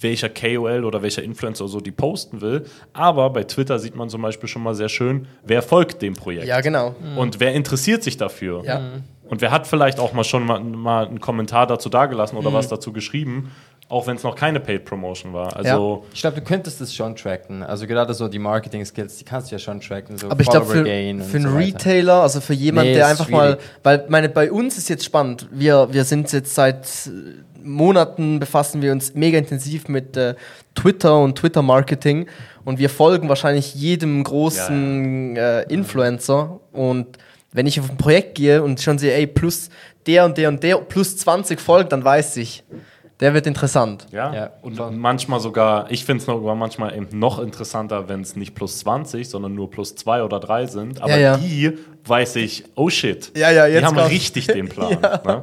welcher 0.00 0.28
KOL 0.28 0.84
oder 0.84 1.02
welcher 1.02 1.22
Influencer 1.22 1.66
so 1.68 1.80
die 1.80 1.90
posten 1.92 2.40
will, 2.40 2.64
aber 2.92 3.30
bei 3.30 3.44
Twitter 3.44 3.78
sieht 3.78 3.96
man 3.96 4.08
zum 4.08 4.22
Beispiel 4.22 4.48
schon 4.48 4.62
mal 4.62 4.74
sehr 4.74 4.88
schön, 4.88 5.26
wer 5.44 5.62
folgt 5.62 6.02
dem 6.02 6.14
Projekt. 6.14 6.46
ja, 6.46 6.60
genau. 6.60 6.94
Und 7.16 7.40
wer 7.40 7.52
interessiert 7.54 8.02
sich 8.02 8.16
dafür? 8.16 8.62
Ja. 8.64 8.80
Und 9.28 9.40
wer 9.40 9.50
hat 9.52 9.66
vielleicht 9.68 9.98
auch 10.00 10.12
mal 10.12 10.24
schon 10.24 10.44
mal, 10.44 10.60
mal 10.60 11.06
einen 11.06 11.20
Kommentar 11.20 11.66
dazu 11.68 11.88
dagelassen 11.88 12.36
Mhm. 12.38 12.46
oder 12.46 12.54
was 12.54 12.68
dazu 12.68 12.92
geschrieben, 12.92 13.50
auch 13.90 14.06
wenn 14.06 14.16
es 14.16 14.22
noch 14.22 14.36
keine 14.36 14.60
Paid 14.60 14.84
Promotion 14.86 15.32
war. 15.34 15.54
Also 15.56 16.04
Ich 16.14 16.20
glaube, 16.20 16.36
du 16.40 16.42
könntest 16.46 16.80
das 16.80 16.94
schon 16.94 17.16
tracken. 17.16 17.62
Also 17.62 17.86
gerade 17.86 18.14
so 18.14 18.28
die 18.28 18.38
Marketing-Skills, 18.38 19.16
die 19.18 19.24
kannst 19.24 19.50
du 19.50 19.56
ja 19.56 19.58
schon 19.58 19.80
tracken. 19.80 20.16
So 20.16 20.30
Aber 20.30 20.40
ich 20.40 20.48
glaube, 20.48 20.64
für, 20.66 20.84
für 20.84 20.90
einen 20.90 21.22
so. 21.22 21.56
Retailer, 21.56 22.22
also 22.22 22.40
für 22.40 22.54
jemanden, 22.54 22.92
Nee, 22.92 22.96
der 22.96 23.08
einfach 23.08 23.28
mal, 23.28 23.54
schwierig. 23.54 23.64
weil 23.82 24.04
meine, 24.08 24.28
bei 24.28 24.50
uns 24.52 24.78
ist 24.78 24.88
jetzt 24.88 25.04
spannend. 25.04 25.48
Wir, 25.50 25.88
wir 25.92 26.04
sind 26.04 26.32
jetzt 26.32 26.54
seit 26.54 26.86
äh, 27.08 27.42
Monaten 27.62 28.38
befassen 28.40 28.80
wir 28.80 28.92
uns 28.92 29.14
mega 29.14 29.36
intensiv 29.38 29.88
mit 29.88 30.16
äh, 30.16 30.34
Twitter 30.74 31.18
und 31.18 31.36
Twitter-Marketing 31.36 32.26
und 32.64 32.78
wir 32.78 32.88
folgen 32.90 33.28
wahrscheinlich 33.28 33.74
jedem 33.74 34.22
großen 34.22 35.36
Äh, 35.36 35.62
Influencer 35.64 36.60
und 36.72 37.18
wenn 37.52 37.66
ich 37.66 37.80
auf 37.80 37.90
ein 37.90 37.96
Projekt 37.96 38.36
gehe 38.36 38.62
und 38.62 38.80
schon 38.80 38.98
sehe, 38.98 39.12
ey, 39.14 39.26
plus 39.26 39.68
der 40.06 40.24
und 40.24 40.38
der 40.38 40.48
und 40.48 40.62
der 40.62 40.76
plus 40.76 41.16
20 41.16 41.60
folgt, 41.60 41.92
dann 41.92 42.04
weiß 42.04 42.36
ich, 42.36 42.62
der 43.20 43.34
wird 43.34 43.46
interessant. 43.46 44.06
Ja, 44.12 44.34
Ja, 44.34 44.50
und 44.62 44.76
voll. 44.76 44.90
manchmal 44.92 45.40
sogar, 45.40 45.90
ich 45.90 46.04
finde 46.04 46.20
es 46.20 46.26
sogar 46.26 46.54
manchmal 46.54 46.96
eben 46.96 47.18
noch 47.18 47.38
interessanter, 47.38 48.08
wenn 48.08 48.22
es 48.22 48.34
nicht 48.36 48.54
plus 48.54 48.78
20, 48.78 49.28
sondern 49.28 49.54
nur 49.54 49.70
plus 49.70 49.94
2 49.96 50.22
oder 50.22 50.40
3 50.40 50.66
sind. 50.66 51.00
Aber 51.02 51.10
Ja, 51.12 51.18
ja. 51.18 51.36
die 51.36 51.76
weiß 52.06 52.36
ich, 52.36 52.64
oh 52.76 52.88
shit, 52.88 53.30
Ja, 53.36 53.50
ja, 53.50 53.66
die 53.66 53.74
jetzt 53.74 53.84
haben 53.84 53.94
kommt's. 53.96 54.10
richtig 54.10 54.46
den 54.46 54.68
Plan. 54.70 54.98
ne? 55.00 55.42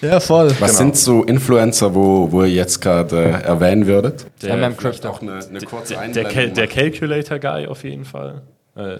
Ja, 0.00 0.18
voll. 0.20 0.48
Was 0.52 0.56
Genau. 0.58 0.72
sind 0.72 0.96
so 0.96 1.22
Influencer, 1.24 1.94
wo, 1.94 2.32
wo 2.32 2.42
ihr 2.42 2.48
jetzt 2.50 2.80
gerade 2.80 3.16
äh, 3.22 3.30
erwähnen 3.44 3.86
würdet? 3.86 4.26
Der, 4.42 4.56
MM 4.56 4.76
Crypto. 4.76 5.08
auch 5.10 5.20
eine, 5.20 5.40
eine 5.46 5.60
kurze 5.60 5.96
Der, 6.14 6.24
Cal 6.24 6.50
der. 6.50 6.66
Calculator-Guy 6.68 7.66
auf 7.66 7.84
jeden 7.84 8.04
Fall. 8.06 8.42
Äh, 8.76 8.96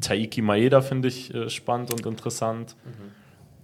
Taiki 0.00 0.40
Maeda 0.42 0.80
finde 0.80 1.08
ich 1.08 1.32
äh, 1.34 1.48
spannend 1.50 1.92
und 1.92 2.04
interessant. 2.06 2.74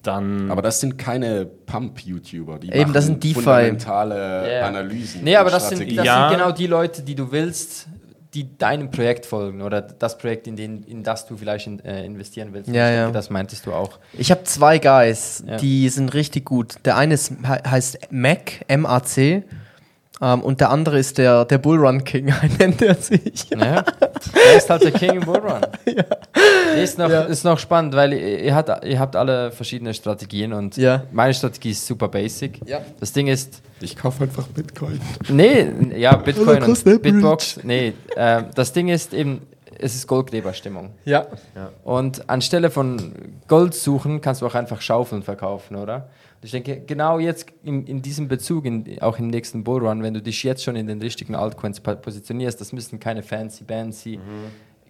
Dann 0.03 0.51
Aber 0.51 0.63
das 0.63 0.81
sind 0.81 0.97
keine 0.97 1.45
Pump-YouTuber, 1.45 2.59
die 2.59 2.73
Eben, 2.73 2.93
das 2.93 3.07
sind 3.07 3.23
DeFi. 3.23 3.35
fundamentale 3.35 4.51
Ja. 4.61 4.67
Analysen. 4.67 5.23
Nee, 5.25 5.37
aber 5.37 5.51
das 5.51 5.69
sind, 5.69 5.81
das 5.97 6.05
Ja. 6.07 6.29
sind 6.31 6.39
genau 6.39 6.53
die 6.53 6.67
Leute, 6.67 7.03
die 7.03 7.15
du 7.15 7.31
willst, 7.33 7.87
die 8.33 8.57
deinem 8.57 8.91
Projekt 8.91 9.27
folgen 9.27 9.61
oder 9.61 9.83
das 9.83 10.17
Projekt, 10.17 10.47
in, 10.47 10.57
den, 10.57 10.85
in 10.85 11.03
das 11.03 11.27
du 11.27 11.37
vielleicht 11.37 11.67
in, 11.67 11.81
äh, 11.85 12.05
investieren 12.07 12.51
willst. 12.53 12.69
Ja, 12.71 12.89
ich 12.89 12.95
ja. 12.95 13.01
denke, 13.03 13.13
das 13.15 13.29
meintest 13.29 13.67
du 13.67 13.73
auch. 13.73 13.99
Ich 14.13 14.31
habe 14.31 14.45
zwei 14.45 14.79
Guys, 14.79 15.43
Ja. 15.47 15.57
die 15.57 15.89
sind 15.89 16.15
richtig 16.15 16.45
gut. 16.45 16.77
Der 16.85 16.97
eine 16.97 17.15
ist, 17.15 17.31
he- 17.31 17.69
heißt 17.69 17.99
Mac, 18.13 18.53
M-A-C. 18.69 19.43
Ähm, 20.23 20.43
und 20.43 20.61
der 20.61 20.71
andere 20.71 20.99
ist 20.99 21.19
der, 21.19 21.45
der 21.47 21.59
Bullrun 21.59 22.05
King, 22.05 22.33
nennt 22.59 22.81
er 22.83 22.95
sich. 22.95 23.49
Ja. 23.51 23.85
Er 24.35 24.57
ist 24.57 24.69
halt 24.71 24.83
der 24.85 24.93
King 24.93 25.15
im 25.17 25.21
Bullrun. 25.25 25.61
Der 26.75 26.83
Ist, 26.83 26.99
noch, 26.99 27.11
Ja. 27.11 27.23
ist 27.23 27.45
noch 27.45 27.59
spannend, 27.59 27.95
weil 27.95 28.13
ihr, 28.13 28.45
ihr, 28.45 28.55
habt, 28.55 28.85
ihr 28.85 28.99
habt 28.99 29.17
alle 29.17 29.51
verschiedene 29.51 29.93
Strategien 29.93 30.53
und 30.53 30.77
Ja. 30.77 31.03
meine 31.13 31.35
Strategie 31.35 31.71
ist 31.71 31.87
super 31.87 32.09
basic. 32.09 32.61
Ja. 32.67 32.81
Das 33.01 33.13
Ding 33.13 33.27
ist, 33.27 33.61
Ich 33.81 33.97
kaufe 33.97 34.25
einfach 34.25 34.47
Bitcoin. 34.47 35.01
nee, 35.29 35.67
ja, 35.97 36.17
Bitcoin 36.17 36.63
und 36.63 36.85
Bitbox, 37.03 37.61
nee, 37.65 37.93
äh, 38.15 38.43
das 38.55 38.73
Ding 38.73 38.89
ist 38.89 39.13
eben, 39.15 39.43
es 39.79 39.95
ist 39.95 40.07
Goldgräberstimmung. 40.07 40.91
Ja. 41.05 41.27
Und 41.85 42.29
anstelle 42.29 42.71
von 42.71 43.13
Gold 43.49 43.75
suchen, 43.75 44.21
kannst 44.21 44.43
du 44.43 44.47
auch 44.47 44.55
einfach 44.55 44.81
Schaufeln 44.81 45.23
verkaufen, 45.23 45.77
oder? 45.77 46.09
Ich 46.43 46.53
denke, 46.53 46.81
genau 46.81 47.19
jetzt 47.19 47.47
in, 47.65 47.87
in 47.87 48.01
diesem 48.03 48.27
Bezug, 48.29 48.65
in, 48.65 48.99
auch 49.03 49.19
im 49.19 49.27
nächsten 49.29 49.63
Bullrun, 49.63 50.03
wenn 50.03 50.15
du 50.15 50.23
dich 50.23 50.43
jetzt 50.43 50.65
schon 50.65 50.75
in 50.77 50.87
den 50.87 51.01
richtigen 51.03 51.35
Altcoins 51.35 51.81
positionierst, 51.81 52.61
das 52.61 52.73
müssen 52.73 52.99
keine 52.99 53.23
fancy, 53.23 53.65
fancy, 53.69 54.19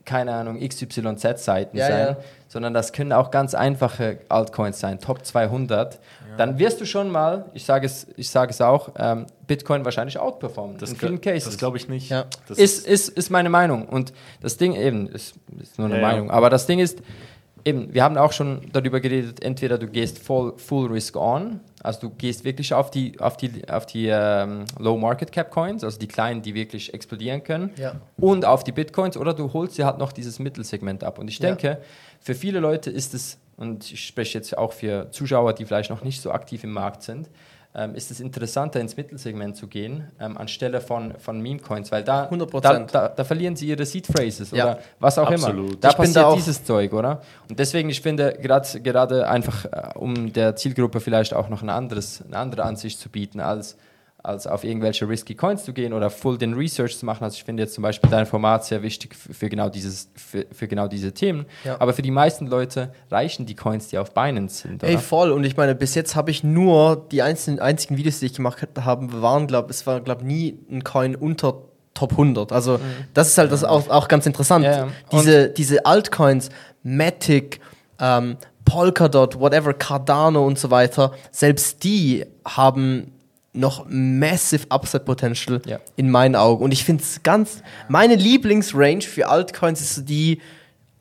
keine 0.05 0.33
Ahnung, 0.35 0.59
XYZ-Seiten 0.61 1.77
Ja, 1.77 1.87
sein, 1.87 2.07
ja. 2.07 2.17
sondern 2.49 2.73
das 2.73 2.93
können 2.93 3.13
auch 3.13 3.31
ganz 3.31 3.55
einfache 3.55 4.21
Altcoins 4.29 4.81
sein, 4.81 4.99
Top 5.01 5.25
200. 5.25 5.99
Dann 6.37 6.59
wirst 6.59 6.81
du 6.81 6.85
schon 6.87 7.11
mal, 7.11 7.47
ich 7.53 7.65
sage 7.65 7.85
es, 7.87 8.07
ich 8.17 8.31
sage 8.31 8.51
es 8.51 8.61
auch, 8.61 8.91
ähm, 8.97 9.27
Bitcoin 9.47 9.85
wahrscheinlich 9.85 10.19
outperformen. 10.19 10.79
das, 10.79 10.91
in 10.93 10.97
vielen 10.97 11.21
Cases. 11.21 11.45
das 11.45 11.59
glaube 11.59 11.77
ich 11.77 11.89
nicht. 11.89 12.09
Ja. 12.11 12.27
Das 12.49 12.57
Ist, 12.59 12.87
ist, 12.87 13.09
ist 13.11 13.31
meine 13.31 13.51
Meinung. 13.51 13.87
Und 13.89 14.13
das 14.41 14.57
Ding 14.57 14.75
eben, 14.75 15.09
ist, 15.09 15.35
ist 15.61 15.79
nur 15.79 15.89
eine 15.89 15.97
Ja, 15.97 16.01
ja. 16.03 16.07
Meinung, 16.09 16.31
aber 16.31 16.49
das 16.49 16.67
Ding 16.67 16.79
ist, 16.79 17.03
eben, 17.65 17.93
wir 17.93 18.03
haben 18.05 18.17
auch 18.17 18.33
schon 18.33 18.61
darüber 18.73 19.01
geredet, 19.01 19.43
entweder 19.43 19.79
du 19.79 19.87
gehst 19.87 20.19
full, 20.19 20.55
full 20.57 20.91
risk 20.91 21.17
on, 21.17 21.61
also 21.83 22.01
du 22.01 22.11
gehst 22.11 22.45
wirklich 22.45 22.73
auf 22.75 22.91
die, 22.91 23.19
auf 23.21 23.37
die, 23.37 23.69
auf 23.69 23.87
die 23.87 24.07
ähm, 24.11 24.65
Low 24.79 24.97
Market 24.97 25.33
Cap 25.33 25.51
Coins, 25.51 25.83
also 25.85 25.99
die 25.99 26.09
kleinen, 26.09 26.43
die 26.43 26.55
wirklich 26.55 26.93
explodieren 26.95 27.43
können, 27.45 27.71
Ja. 27.77 27.95
und 28.17 28.45
auf 28.45 28.65
die 28.65 28.73
Bitcoins, 28.73 29.17
oder 29.17 29.35
du 29.35 29.53
holst 29.53 29.79
dir 29.79 29.87
halt 29.87 29.99
noch 29.99 30.13
dieses 30.13 30.39
Mittelsegment 30.39 31.05
ab. 31.05 31.19
Und 31.19 31.29
ich 31.29 31.39
Ja. 31.39 31.49
denke, 31.49 31.79
für 32.21 32.35
viele 32.35 32.61
Leute 32.61 32.91
ist 32.91 33.15
es, 33.15 33.39
und 33.57 33.91
ich 33.93 34.05
spreche 34.07 34.39
jetzt 34.39 34.57
auch 34.57 34.73
für 34.73 35.11
Zuschauer, 35.11 35.53
die 35.55 35.65
vielleicht 35.67 35.91
noch 35.91 36.03
nicht 36.03 36.21
so 36.23 36.31
aktiv 36.33 36.65
im 36.65 36.73
Markt 36.73 37.03
sind, 37.03 37.29
ähm, 37.75 37.95
ist 37.95 38.11
es 38.11 38.19
interessanter, 38.21 38.81
ins 38.81 38.97
Mittelsegment 38.97 39.57
zu 39.57 39.69
gehen, 39.69 40.09
ähm, 40.19 40.37
anstelle 40.37 40.81
von, 40.81 41.15
von 41.19 41.41
Meme-Coins, 41.41 41.93
weil 41.93 42.03
da, 42.03 42.29
100%. 42.29 42.61
da, 42.61 42.79
da, 42.81 43.09
da 43.09 43.25
verlieren 43.25 43.55
sie 43.55 43.69
ihre 43.69 43.87
Seed-Phrases 43.87 44.51
Ja. 44.51 44.65
oder 44.65 44.79
was 44.99 45.19
auch 45.19 45.31
Absolut. 45.31 45.69
immer. 45.71 45.77
Da 45.81 45.91
Ich 45.91 45.97
passiert 45.97 46.37
dieses 46.37 46.65
Zeug, 46.65 46.93
oder? 46.93 47.21
Und 47.49 47.59
deswegen, 47.59 47.89
ich 47.89 48.01
finde, 48.01 48.37
grad- 48.43 48.83
gerade 48.83 49.29
einfach, 49.29 49.65
äh, 49.67 49.97
um 49.99 50.33
der 50.33 50.57
Zielgruppe 50.57 50.99
vielleicht 51.01 51.33
auch 51.33 51.49
noch 51.49 51.63
ein 51.63 51.71
anderes, 51.71 52.23
eine 52.27 52.39
andere 52.39 52.65
Ansicht 52.65 52.99
zu 52.99 53.09
bieten, 53.09 53.39
als, 53.39 53.77
als 54.23 54.47
auf 54.47 54.65
irgendwelche 54.65 55.09
risky 55.09 55.35
Coins 55.35 55.65
zu 55.65 55.73
gehen 55.73 55.93
oder 55.93 56.11
full 56.11 56.37
den 56.37 56.55
Research 56.55 56.99
zu 56.99 57.07
machen. 57.07 57.25
Also 57.25 57.37
ich 57.37 57.45
finde 57.45 57.63
jetzt 57.63 57.75
zum 57.75 57.83
Beispiel 57.83 58.11
dein 58.11 58.27
Format 58.27 58.65
sehr 58.65 58.83
wichtig 58.83 59.15
für, 59.15 59.33
für, 59.33 59.49
genau, 59.49 59.69
dieses, 59.69 60.11
für, 60.15 60.47
für 60.53 60.69
genau 60.69 60.89
diese 60.89 61.13
Themen. 61.13 61.47
Ja. 61.65 61.81
Aber 61.81 61.93
für 61.93 62.03
die 62.03 62.11
meisten 62.11 62.47
Leute 62.47 62.93
reichen 63.11 63.47
die 63.47 63.55
Coins, 63.55 63.89
die 63.89 63.99
auf 63.99 64.13
Binance 64.13 64.63
sind. 64.63 64.83
Ey, 64.83 64.95
Oder? 64.95 64.99
voll. 65.01 65.31
Und 65.31 65.45
ich 65.45 65.57
meine, 65.57 65.75
bis 65.75 65.95
jetzt 65.95 66.17
habe 66.17 66.31
ich 66.31 66.45
nur 66.45 67.07
die 67.11 67.23
einzelnen, 67.23 67.61
einzigen 67.61 67.97
Videos, 67.97 68.21
die 68.21 68.27
ich 68.27 68.35
gemacht 68.35 68.67
habe, 68.81 69.23
waren, 69.23 69.47
glaube 69.47 69.71
es 69.71 69.87
war, 69.87 70.01
glaube 70.01 70.25
nie 70.25 70.59
ein 70.71 70.85
Coin 70.85 71.17
unter 71.17 71.63
Top 71.95 72.13
100. 72.13 72.53
Also, 72.53 72.79
das 73.15 73.29
ist 73.29 73.39
halt 73.39 73.51
das 73.51 73.65
auch, 73.65 73.89
auch 73.89 74.09
ganz 74.09 74.25
interessant. 74.25 74.65
Ja, 74.65 74.73
ja. 74.73 74.89
Diese, 75.13 75.49
diese 75.49 75.85
Altcoins, 75.87 76.51
Matic, 76.83 77.61
ähm, 77.99 78.37
Polkadot, 78.65 79.39
whatever, 79.41 79.75
Cardano 79.75 80.47
und 80.47 80.59
so 80.59 80.71
weiter, 80.71 81.13
selbst 81.33 81.83
die 81.83 82.25
haben 82.45 83.13
noch 83.53 83.87
massive 83.89 84.67
Upside 84.71 85.05
Potential 85.05 85.61
Ja. 85.67 85.79
in 85.97 86.11
meinen 86.11 86.37
Augen. 86.37 86.63
Und 86.65 86.73
ich 86.73 86.85
finde 86.85 87.03
es 87.03 87.23
ganz, 87.23 87.63
meine 87.89 88.15
Lieblingsrange 88.15 89.03
für 89.03 89.29
Altcoins 89.29 89.81
ist 89.81 89.95
so 89.97 90.03
die 90.03 90.41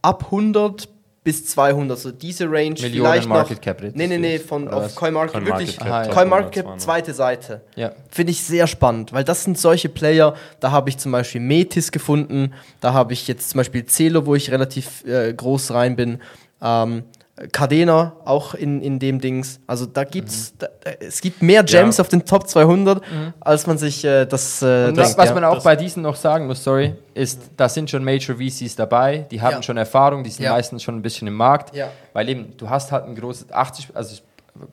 ab 0.01 0.25
100 0.25 0.87
bis 1.21 1.45
200, 1.47 1.99
so 1.99 2.11
diese 2.11 2.45
Range 2.45 2.69
Millionen 2.79 2.91
vielleicht 3.11 3.27
Market 3.27 3.57
noch. 3.57 3.61
Cap 3.61 3.81
Nee, 3.93 4.07
nee, 4.07 4.17
nee, 4.17 4.39
von 4.39 4.67
auf? 4.69 4.95
CoinMarket, 4.95 5.33
CoinMarket 5.33 5.79
wirklich. 5.85 6.11
CoinMarket, 6.15 6.63
200. 6.63 6.81
zweite 6.81 7.13
Seite. 7.13 7.61
Ja. 7.75 7.91
Finde 8.09 8.31
ich 8.31 8.41
sehr 8.41 8.65
spannend, 8.67 9.11
weil 9.13 9.25
das 9.25 9.43
sind 9.43 9.57
solche 9.57 9.89
Player, 9.89 10.33
da 10.61 10.71
habe 10.71 10.89
ich 10.89 10.97
zum 10.97 11.11
Beispiel 11.11 11.41
Metis 11.41 11.91
gefunden, 11.91 12.53
da 12.79 12.93
habe 12.93 13.13
ich 13.13 13.27
jetzt 13.27 13.49
zum 13.49 13.57
Beispiel 13.59 13.85
Celo, 13.85 14.25
wo 14.25 14.33
ich 14.33 14.49
relativ 14.49 15.03
äh, 15.05 15.33
groß 15.33 15.71
rein 15.71 15.95
bin, 15.97 16.19
ähm, 16.61 17.03
Cadena 17.51 18.13
auch 18.25 18.53
in, 18.53 18.81
in 18.81 18.99
dem 18.99 19.19
Dings. 19.21 19.59
Also 19.67 19.85
da 19.85 20.03
gibt's, 20.03 20.53
da, 20.57 20.67
da, 20.81 20.91
es 20.99 21.21
gibt 21.21 21.41
mehr 21.41 21.63
Gems 21.63 21.97
Ja. 21.97 22.01
auf 22.01 22.09
den 22.09 22.25
Top 22.25 22.47
200, 22.47 23.01
als 23.39 23.65
man 23.67 23.77
sich 23.77 24.03
äh, 24.03 24.25
das 24.25 24.61
äh, 24.61 24.91
denkt. 24.91 25.17
was, 25.17 25.29
ja. 25.29 25.33
man 25.33 25.43
auch 25.45 25.55
Das- 25.55 25.63
bei 25.63 25.75
diesen 25.75 26.03
noch 26.03 26.15
sagen 26.15 26.47
muss, 26.47 26.63
sorry, 26.63 26.95
ist, 27.13 27.41
da 27.57 27.69
sind 27.69 27.89
schon 27.89 28.03
Major 28.03 28.35
VCs 28.37 28.75
dabei, 28.75 29.25
die 29.31 29.41
haben 29.41 29.53
Ja. 29.57 29.63
schon 29.63 29.77
Erfahrung, 29.77 30.23
die 30.23 30.29
sind 30.29 30.43
Ja. 30.45 30.51
meistens 30.51 30.83
schon 30.83 30.95
ein 30.95 31.01
bisschen 31.01 31.27
im 31.27 31.35
Markt, 31.35 31.75
Ja. 31.75 31.89
weil 32.13 32.27
eben, 32.29 32.55
du 32.57 32.69
hast 32.69 32.91
halt 32.91 33.05
ein 33.05 33.15
großes, 33.15 33.51
80, 33.51 33.89
also 33.93 34.13
ich- 34.13 34.23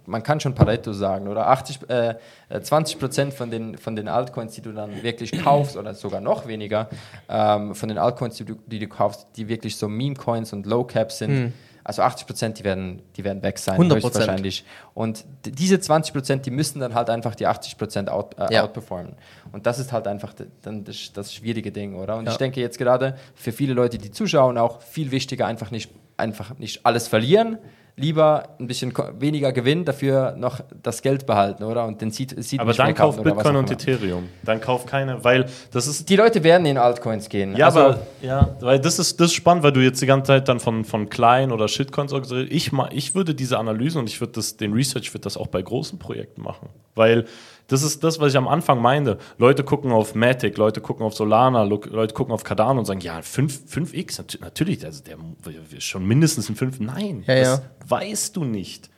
man 0.05 0.21
kann 0.25 0.41
schon 0.41 0.53
Pareto 0.53 0.93
sagen, 0.93 1.29
oder 1.29 1.47
80, 1.47 1.79
äh, 1.89 2.15
äh, 2.49 2.61
20 2.61 2.99
Prozent 2.99 3.33
von 3.35 3.51
den, 3.53 3.79
von 3.79 3.95
den 3.95 4.09
Altcoins, 4.09 4.55
die 4.55 4.63
du 4.63 4.73
dann 4.73 5.03
wirklich 5.05 5.31
kaufst, 5.45 5.77
oder 5.77 5.95
sogar 5.95 6.21
noch 6.21 6.49
weniger, 6.49 6.89
ähm, 7.29 7.73
von 7.77 7.89
den 7.89 7.99
Altcoins, 7.99 8.35
die 8.37 8.45
du, 8.45 8.57
die 8.67 8.81
du 8.81 8.89
kaufst, 8.89 9.29
die 9.37 9.47
wirklich 9.47 9.77
so 9.77 9.89
Meme-Coins 9.89 10.53
und 10.53 10.67
Low-Caps 10.67 11.19
sind, 11.19 11.53
also 11.87 12.03
80 12.03 12.27
Prozent, 12.27 12.59
die 12.59 12.65
werden, 12.65 13.01
die 13.17 13.23
werden 13.23 13.43
weg 13.45 13.59
sein, 13.59 13.81
100%. 13.81 13.95
höchstwahrscheinlich. 13.95 14.65
Und 14.93 15.25
diese 15.45 15.79
20 15.79 16.13
Prozent, 16.13 16.45
die 16.45 16.51
müssen 16.51 16.81
dann 16.81 16.95
halt 16.95 17.09
einfach 17.11 17.37
die 17.37 17.47
80 17.47 17.79
Prozent 17.79 18.09
out, 18.11 18.37
äh, 18.41 18.53
Ja. 18.53 18.65
outperformen. 18.65 19.15
Und 19.53 19.67
das 19.67 19.79
ist 19.79 19.93
halt 19.93 20.09
einfach 20.09 20.35
dann 20.63 20.83
das, 20.83 21.13
das 21.13 21.33
schwierige 21.33 21.71
Ding, 21.71 21.95
oder? 21.95 22.17
Und 22.17 22.27
Ja. 22.27 22.33
ich 22.33 22.39
denke 22.39 22.61
jetzt 22.61 22.79
gerade 22.79 23.17
für 23.37 23.53
viele 23.53 23.73
Leute, 23.73 23.99
die 23.99 24.11
zuschauen, 24.11 24.59
auch 24.59 24.81
viel 24.83 25.13
wichtiger, 25.13 25.47
einfach 25.47 25.71
nicht, 25.71 25.91
einfach 26.17 26.59
nicht 26.59 26.85
alles 26.85 27.07
verlieren. 27.07 27.59
Lieber 27.99 28.51
ein 28.61 28.67
bisschen 28.67 28.93
weniger 29.19 29.53
Gewinn, 29.53 29.87
dafür 29.87 30.35
noch 30.37 30.61
das 30.83 31.01
Geld 31.01 31.25
behalten, 31.25 31.65
oder? 31.65 31.87
Und 31.87 32.03
den 32.03 32.11
Seed, 32.11 32.35
Seed 32.45 32.61
Aber 32.61 32.75
dann 32.75 32.89
verkaufen 32.89 33.17
kauf 33.17 33.27
oder 33.27 33.37
was 33.37 33.45
Bitcoin 33.45 33.57
und. 33.57 33.71
Ethereum. 33.71 34.29
Dann 34.45 34.61
kauf 34.61 34.85
keine, 34.85 35.25
weil 35.25 35.47
das 35.73 35.87
ist 35.87 36.09
Die 36.11 36.17
Leute 36.17 36.45
werden 36.45 36.67
in 36.67 36.77
Altcoins 36.77 37.31
gehen. 37.31 37.57
Ja, 37.57 37.67
Also, 37.67 37.81
aber 37.81 37.99
ja, 38.21 38.55
weil 38.61 38.79
das 38.81 38.99
ist, 38.99 39.19
das 39.19 39.29
ist 39.29 39.35
spannend, 39.35 39.63
weil 39.63 39.73
du 39.73 39.81
jetzt 39.81 40.03
die 40.03 40.07
ganze 40.07 40.27
Zeit 40.29 40.49
dann 40.49 40.61
von, 40.61 40.85
von 40.85 41.09
kleinen 41.09 41.53
oder 41.53 41.69
Shitcoins 41.69 42.13
ich, 42.51 42.71
ich 42.91 43.15
würde 43.15 43.35
diese 43.35 43.59
Analyse 43.59 43.99
und 43.99 44.11
ich 44.11 44.21
würde 44.21 44.35
das, 44.35 44.59
den 44.59 44.75
Research, 44.75 45.15
würde 45.15 45.25
das 45.25 45.39
auch 45.39 45.47
bei 45.47 45.63
großen 45.63 45.99
Projekten 45.99 46.43
machen. 46.43 46.69
Weil 46.97 47.27
das 47.69 47.83
ist 47.83 48.03
das, 48.05 48.19
was 48.21 48.33
ich 48.33 48.37
am 48.37 48.49
Anfang 48.49 48.81
meinte. 48.81 49.19
Leute 49.39 49.63
gucken 49.65 49.93
auf 49.93 50.15
Matic, 50.15 50.57
Leute 50.57 50.81
gucken 50.81 51.05
auf 51.07 51.15
Solana, 51.15 51.63
Leute 51.63 52.15
gucken 52.15 52.33
auf 52.33 52.43
Cardano 52.45 52.79
und 52.81 52.85
sagen, 52.87 53.01
ja, 53.01 53.23
5, 53.23 53.65
5x, 53.73 54.19
nat- 54.19 54.39
natürlich, 54.41 54.85
also 54.85 55.03
der 55.05 55.17
der 55.45 55.79
ist 55.79 55.85
schon 55.85 56.05
mindestens 56.07 56.49
ein 56.49 56.57
5. 56.57 56.81
Nein, 56.81 57.23
Ja, 57.27 57.35
das 57.35 57.49
ja. 57.59 57.63
weißt 57.89 58.37
du 58.37 58.45
nicht. 58.45 58.91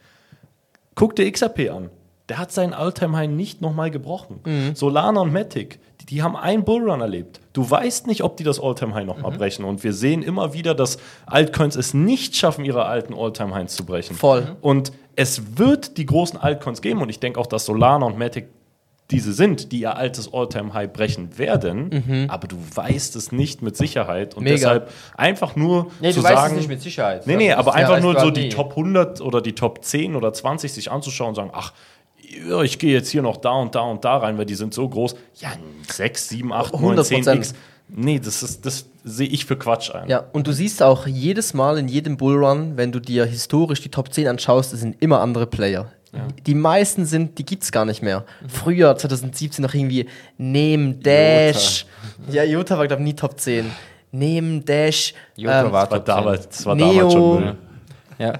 Guck 0.94 1.16
dir 1.16 1.30
XRP 1.30 1.70
an. 1.70 1.90
Der 2.28 2.36
hat 2.38 2.52
seinen 2.52 2.74
Alltime-High 2.74 3.30
nicht 3.30 3.62
nochmal 3.62 3.90
gebrochen. 3.90 4.40
Mhm. 4.44 4.74
Solana 4.74 5.20
und 5.22 5.32
Matic, 5.32 5.78
die, 6.02 6.06
die 6.06 6.22
haben 6.22 6.36
einen 6.36 6.62
Bullrun 6.64 7.00
erlebt. 7.00 7.40
Du 7.54 7.68
weißt 7.70 8.06
nicht, 8.06 8.22
ob 8.22 8.36
die 8.36 8.44
das 8.44 8.60
Alltime-High 8.60 9.06
nochmal 9.06 9.32
Mhm. 9.32 9.38
brechen. 9.38 9.64
Und 9.64 9.82
wir 9.82 9.94
sehen 9.94 10.22
immer 10.22 10.52
wieder, 10.52 10.74
dass 10.74 10.98
Altcoins 11.24 11.74
es 11.74 11.94
nicht 11.94 12.36
schaffen, 12.36 12.66
ihre 12.66 12.84
alten 12.84 13.14
Alltime-Highs 13.14 13.74
zu 13.76 13.86
brechen. 13.86 14.14
Voll. 14.14 14.56
Und 14.60 14.92
es 15.18 15.58
wird 15.58 15.96
die 15.98 16.06
großen 16.06 16.38
Altcoins 16.40 16.80
geben. 16.80 17.02
Und 17.02 17.08
ich 17.08 17.18
denke 17.18 17.40
auch, 17.40 17.46
dass 17.48 17.64
Solana 17.66 18.06
und 18.06 18.16
Matic 18.18 18.46
diese 19.10 19.32
sind, 19.32 19.72
die 19.72 19.80
ihr 19.80 19.96
altes 19.96 20.32
Alltime-High 20.32 20.92
brechen 20.92 21.38
werden. 21.38 22.28
Aber 22.28 22.46
du 22.46 22.56
weißt 22.74 23.16
es 23.16 23.32
nicht 23.32 23.62
mit 23.62 23.76
Sicherheit. 23.76 24.34
Und 24.36 24.42
Mhm. 24.42 24.50
Mega. 24.50 24.56
deshalb 24.56 24.90
einfach 25.16 25.56
nur 25.56 25.90
nee, 26.00 26.10
zu 26.12 26.20
du 26.20 26.24
weißt 26.24 26.34
sagen, 26.36 26.52
es 26.52 26.58
nicht 26.58 26.68
mit 26.68 26.82
Sicherheit. 26.82 27.26
Nee, 27.26 27.36
nee, 27.36 27.52
aber 27.52 27.74
einfach 27.74 27.94
weißt 27.94 28.02
nur 28.04 28.20
so 28.20 28.30
die 28.30 28.42
nie. 28.42 28.48
Top 28.50 28.70
100 28.76 29.20
oder 29.22 29.40
die 29.40 29.54
Top 29.54 29.82
10 29.82 30.14
oder 30.14 30.32
20 30.32 30.72
sich 30.72 30.90
anzuschauen 30.90 31.30
und 31.30 31.34
sagen, 31.36 31.50
ach, 31.52 31.72
ich 32.62 32.78
gehe 32.78 32.92
jetzt 32.92 33.08
hier 33.08 33.22
noch 33.22 33.38
da 33.38 33.52
und 33.52 33.74
da 33.74 33.80
und 33.80 34.04
da 34.04 34.18
rein, 34.18 34.36
weil 34.38 34.44
die 34.46 34.54
sind 34.54 34.72
so 34.74 34.86
groß. 34.88 35.16
Ja, 35.40 35.48
6, 35.90 36.28
7, 36.28 36.52
8, 36.52 36.78
9, 36.78 37.02
10 37.02 37.24
100%. 37.24 37.34
X. 37.36 37.54
Nee, 37.88 38.18
das, 38.18 38.42
ist, 38.42 38.66
das 38.66 38.86
sehe 39.04 39.28
ich 39.28 39.46
für 39.46 39.56
Quatsch 39.56 39.94
ein. 39.94 40.08
Ja, 40.08 40.24
und 40.32 40.46
du 40.46 40.52
siehst 40.52 40.82
auch 40.82 41.06
jedes 41.06 41.54
Mal 41.54 41.78
in 41.78 41.88
jedem 41.88 42.16
Bullrun, 42.16 42.76
wenn 42.76 42.92
du 42.92 43.00
dir 43.00 43.24
historisch 43.24 43.80
die 43.80 43.88
Top 43.90 44.12
10 44.12 44.28
anschaust, 44.28 44.72
es 44.74 44.80
sind 44.80 44.96
immer 45.02 45.20
andere 45.20 45.46
Player. 45.46 45.90
Die 46.46 46.54
meisten 46.54 47.04
sind, 47.04 47.38
die 47.38 47.44
gibt's 47.44 47.70
gar 47.70 47.84
nicht 47.84 48.02
mehr. 48.02 48.24
Früher, 48.48 48.96
2017, 48.96 49.62
noch 49.62 49.74
irgendwie 49.74 50.06
Nehm 50.38 51.00
Dash. 51.00 51.84
Ja, 52.30 52.44
Jota 52.44 52.78
war, 52.78 52.86
glaube 52.88 53.02
ich, 53.02 53.08
nie 53.08 53.14
Top 53.14 53.38
10. 53.38 53.70
Nehm 54.10 54.64
Dash. 54.64 55.12
Jota 55.36 55.66
ähm, 55.66 55.72
war 55.72 55.86
Das 55.86 55.90
war 55.92 55.98
Top 55.98 56.06
10. 56.06 56.14
damals, 56.16 56.48
das 56.48 56.66
war 56.66 56.74
Neo. 56.74 56.86
damals 56.94 57.12
schon 57.12 57.44
Müll. 57.44 57.56
Ja. 58.18 58.32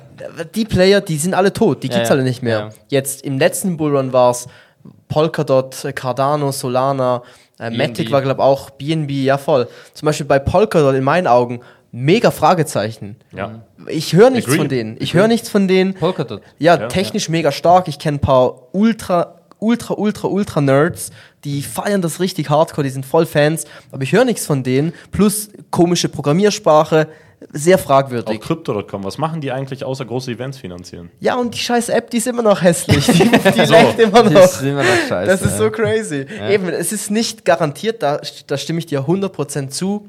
die 0.55 0.65
Player, 0.65 1.01
die 1.01 1.19
sind 1.19 1.35
alle 1.35 1.53
tot, 1.53 1.83
die 1.83 1.89
Ja, 1.89 1.95
gibt's 1.95 2.09
ja. 2.09 2.15
alle 2.15 2.25
nicht 2.25 2.43
mehr. 2.43 2.59
Ja. 2.59 2.69
Jetzt 2.89 3.23
im 3.23 3.39
letzten 3.39 3.77
Bullrun 3.77 4.13
war 4.13 4.31
es 4.33 4.49
Polkadot, 5.09 5.85
äh, 5.85 5.93
Cardano, 5.93 6.53
Solana, 6.53 7.23
äh. 7.59 7.71
Matic 7.71 8.11
war, 8.11 8.23
glaube 8.23 8.41
ich, 8.41 8.45
auch 8.45 8.71
BNB, 8.71 9.11
ja 9.11 9.39
voll. 9.39 9.69
Zum 9.95 10.07
Beispiel 10.07 10.27
bei 10.27 10.39
Polkadot 10.39 10.95
in 10.95 11.05
meinen 11.05 11.27
Augen 11.27 11.61
mega 11.91 12.31
Fragezeichen. 12.31 13.17
Ja. 13.33 13.63
Ich 13.87 14.13
höre 14.13 14.31
nichts 14.31 14.47
Agree. 14.49 14.59
von 14.59 14.69
denen. 14.69 14.97
Ich 15.01 15.15
höre 15.15 15.29
nichts 15.29 15.49
von 15.49 15.67
denen. 15.69 15.95
Polkadot. 15.95 16.43
Ja, 16.59 16.77
Ja, 16.79 16.89
technisch 16.89 17.29
mega 17.29 17.51
stark. 17.53 17.89
Ich 17.89 17.99
kenne 17.99 18.19
ein 18.19 18.21
paar 18.21 18.75
ultra, 18.75 19.37
ultra, 19.61 19.95
ultra, 19.95 20.29
ultra 20.29 20.61
Nerds, 20.61 21.11
die 21.45 21.63
feiern 21.63 22.03
das 22.03 22.21
richtig 22.21 22.51
hardcore, 22.51 22.85
die 22.85 22.91
sind 22.91 23.07
voll 23.07 23.27
Fans, 23.27 23.65
aber 23.93 24.03
ich 24.03 24.13
höre 24.13 24.25
nichts 24.25 24.47
von 24.47 24.63
denen. 24.63 24.93
Plus 25.11 25.51
komische 25.71 26.09
Programmiersprache, 26.09 27.09
sehr 27.53 27.77
Auch 27.77 27.83
fragwürdig. 27.83 28.41
Crypto.com, 28.41 29.05
was 29.05 29.17
machen 29.17 29.41
die 29.41 29.53
eigentlich 29.53 29.85
außer 29.85 30.05
große 30.05 30.33
Events 30.33 30.59
finanzieren? 30.59 31.11
Ja, 31.21 31.37
und 31.37 31.55
die 31.55 31.59
scheiß 31.59 31.89
App, 31.89 32.11
die 32.11 32.17
ist 32.17 32.27
immer 32.27 32.43
noch 32.43 32.61
hässlich. 32.63 33.07
Die, 33.07 33.13
die 33.13 33.61
leckt 33.61 33.99
immer 34.01 34.25
Das 34.25 34.33
noch. 34.33 34.43
ist 34.43 34.63
immer 34.63 34.83
noch 34.83 35.09
scheiße. 35.09 35.31
Das 35.31 35.43
ist 35.43 35.57
so 35.57 35.65
ja. 35.65 35.71
crazy. 35.71 36.27
Eben, 36.51 36.69
es 36.69 36.93
ist 36.93 37.11
nicht 37.11 37.45
garantiert, 37.45 38.03
da, 38.03 38.21
da 38.49 38.59
stimme 38.59 38.81
ich 38.81 38.87
dir 38.87 39.03
100% 39.03 39.69
zu. 39.69 40.09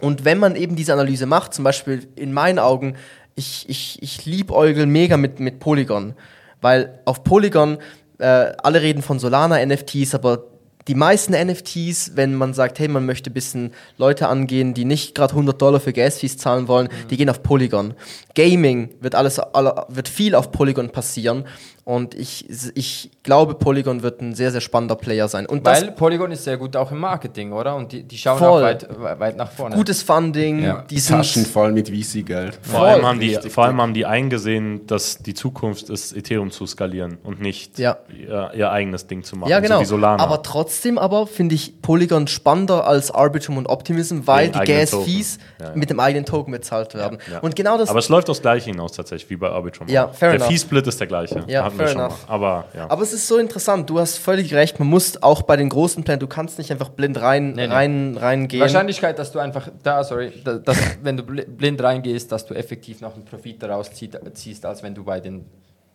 Und 0.00 0.24
wenn 0.24 0.38
man 0.38 0.56
eben 0.56 0.74
diese 0.74 0.92
Analyse 0.92 1.26
macht, 1.26 1.52
zum 1.52 1.64
Beispiel 1.64 2.08
in 2.16 2.32
meinen 2.32 2.58
Augen, 2.58 2.94
ich, 3.34 3.68
ich, 3.68 4.02
ich 4.02 4.24
liebäugel 4.24 4.86
mega 4.86 5.16
mit, 5.16 5.40
mit 5.40 5.60
Polygon. 5.60 6.14
Weil 6.60 6.98
auf 7.04 7.24
Polygon, 7.24 7.78
äh, 8.18 8.52
alle 8.62 8.82
reden 8.82 9.02
von 9.02 9.18
Solana-NFTs, 9.18 10.14
aber 10.14 10.44
die 10.88 10.94
meisten 10.94 11.34
NFTs, 11.34 12.12
wenn 12.14 12.34
man 12.34 12.54
sagt, 12.54 12.78
hey, 12.78 12.88
man 12.88 13.04
möchte 13.04 13.30
ein 13.30 13.34
bisschen 13.34 13.72
Leute 13.98 14.26
angehen, 14.28 14.72
die 14.72 14.86
nicht 14.86 15.14
gerade 15.14 15.32
100 15.32 15.60
Dollar 15.60 15.80
für 15.80 15.92
Gas-Fees 15.92 16.38
zahlen 16.38 16.66
wollen, 16.66 16.88
die 17.10 17.18
gehen 17.18 17.28
auf 17.28 17.42
Polygon. 17.42 17.92
Gaming 18.34 18.94
wird 19.00 19.14
alles, 19.14 19.38
alle, 19.38 19.84
wird 19.88 20.08
viel 20.08 20.34
auf 20.34 20.50
Polygon 20.50 20.90
passieren. 20.90 21.44
Und 21.88 22.14
ich, 22.14 22.44
ich 22.74 23.10
glaube, 23.22 23.54
Polygon 23.54 24.02
wird 24.02 24.20
ein 24.20 24.34
sehr, 24.34 24.50
sehr 24.52 24.60
spannender 24.60 24.94
Player 24.94 25.26
sein. 25.26 25.46
Und 25.46 25.66
das 25.66 25.80
Weil 25.80 25.92
Polygon 25.92 26.30
ist 26.32 26.44
sehr 26.44 26.58
gut 26.58 26.76
auch 26.76 26.90
im 26.92 26.98
Marketing, 26.98 27.50
oder? 27.52 27.76
Und 27.76 27.92
die, 27.92 28.02
die 28.02 28.18
schauen 28.18 28.36
Voll. 28.36 28.62
auch 28.62 28.66
weit, 28.66 28.86
weit 29.18 29.36
nach 29.38 29.50
vorne. 29.50 29.74
gutes 29.74 30.02
Funding, 30.02 30.62
Ja. 30.62 30.84
die 30.90 30.98
sind 30.98 31.16
Taschen 31.16 31.46
voll 31.46 31.72
mit 31.72 31.88
VC-Geld. 31.88 32.58
Vor 32.60 32.80
allem, 32.82 33.06
haben 33.06 33.20
die, 33.20 33.36
vor 33.48 33.64
allem 33.64 33.80
haben 33.80 33.94
die 33.94 34.04
eingesehen, 34.04 34.86
dass 34.86 35.16
die 35.16 35.32
Zukunft 35.32 35.88
ist, 35.88 36.14
Ethereum 36.14 36.50
zu 36.50 36.66
skalieren 36.66 37.16
und 37.22 37.40
nicht 37.40 37.78
Ja. 37.78 37.96
ihr, 38.14 38.50
ihr 38.54 38.70
eigenes 38.70 39.06
Ding 39.06 39.22
zu 39.24 39.36
machen, 39.36 39.48
Ja, 39.48 39.60
genau. 39.60 39.82
so. 39.82 39.96
Aber 39.96 40.42
trotzdem 40.42 40.98
aber 40.98 41.26
finde 41.26 41.54
ich 41.54 41.80
Polygon 41.80 42.26
spannender 42.26 42.86
als 42.86 43.10
Arbitrum 43.10 43.56
und 43.56 43.66
Optimism, 43.66 44.26
weil 44.26 44.50
Den 44.50 44.60
die 44.60 44.66
Gas-Fees. 44.72 45.38
Ja, 45.58 45.68
ja. 45.68 45.72
mit 45.74 45.88
dem 45.88 46.00
eigenen 46.00 46.26
Token 46.26 46.52
bezahlt 46.52 46.94
werden. 46.94 47.16
Ja. 47.32 47.38
Und 47.38 47.56
genau 47.56 47.78
das 47.78 47.88
Aber 47.88 48.00
es 48.00 48.10
läuft 48.10 48.28
aufs 48.28 48.42
Gleiche 48.42 48.66
hinaus 48.72 48.92
tatsächlich, 48.92 49.30
wie 49.30 49.36
bei 49.36 49.48
Arbitrum. 49.48 49.88
Ja, 49.88 50.08
fair 50.08 50.32
der. 50.36 50.42
Fee-Split 50.42 50.86
ist 50.86 51.00
der 51.00 51.06
gleiche. 51.06 51.44
Ja, 51.48 51.77
Hatten 51.78 51.80
wir 51.80 51.86
Fair 51.86 51.92
schon 51.92 52.00
mal. 52.02 52.06
enough. 52.06 52.24
Aber 52.28 52.64
ja. 52.74 52.90
Aber 52.90 53.02
es 53.02 53.12
ist 53.12 53.26
so 53.28 53.38
interessant, 53.38 53.88
du 53.90 53.98
hast 53.98 54.18
völlig 54.18 54.52
recht, 54.54 54.78
man 54.78 54.88
muss 54.88 55.22
auch 55.22 55.42
bei 55.42 55.56
den 55.56 55.68
großen 55.68 56.04
Plänen, 56.04 56.20
du 56.20 56.26
kannst 56.26 56.58
nicht 56.58 56.70
einfach 56.72 56.88
blind 56.90 57.20
rein, 57.20 57.52
Nee, 57.52 57.66
nee. 57.66 57.72
rein, 57.72 58.12
Die 58.14 58.18
reingehen. 58.18 58.60
Wahrscheinlichkeit, 58.62 59.18
dass 59.18 59.32
du 59.32 59.38
einfach 59.38 59.68
da, 59.82 60.02
sorry, 60.04 60.32
da, 60.44 60.54
dass, 60.54 60.76
wenn 61.02 61.16
du 61.16 61.22
bl- 61.22 61.46
blind 61.46 61.82
reingehst, 61.82 62.30
dass 62.32 62.46
du 62.46 62.54
effektiv 62.54 63.00
noch 63.00 63.14
einen 63.14 63.24
Profit 63.24 63.62
daraus 63.62 63.90
zieh- 63.92 64.10
ziehst, 64.34 64.64
als 64.66 64.82
wenn 64.82 64.94
du 64.94 65.04
bei 65.04 65.20
den, 65.20 65.46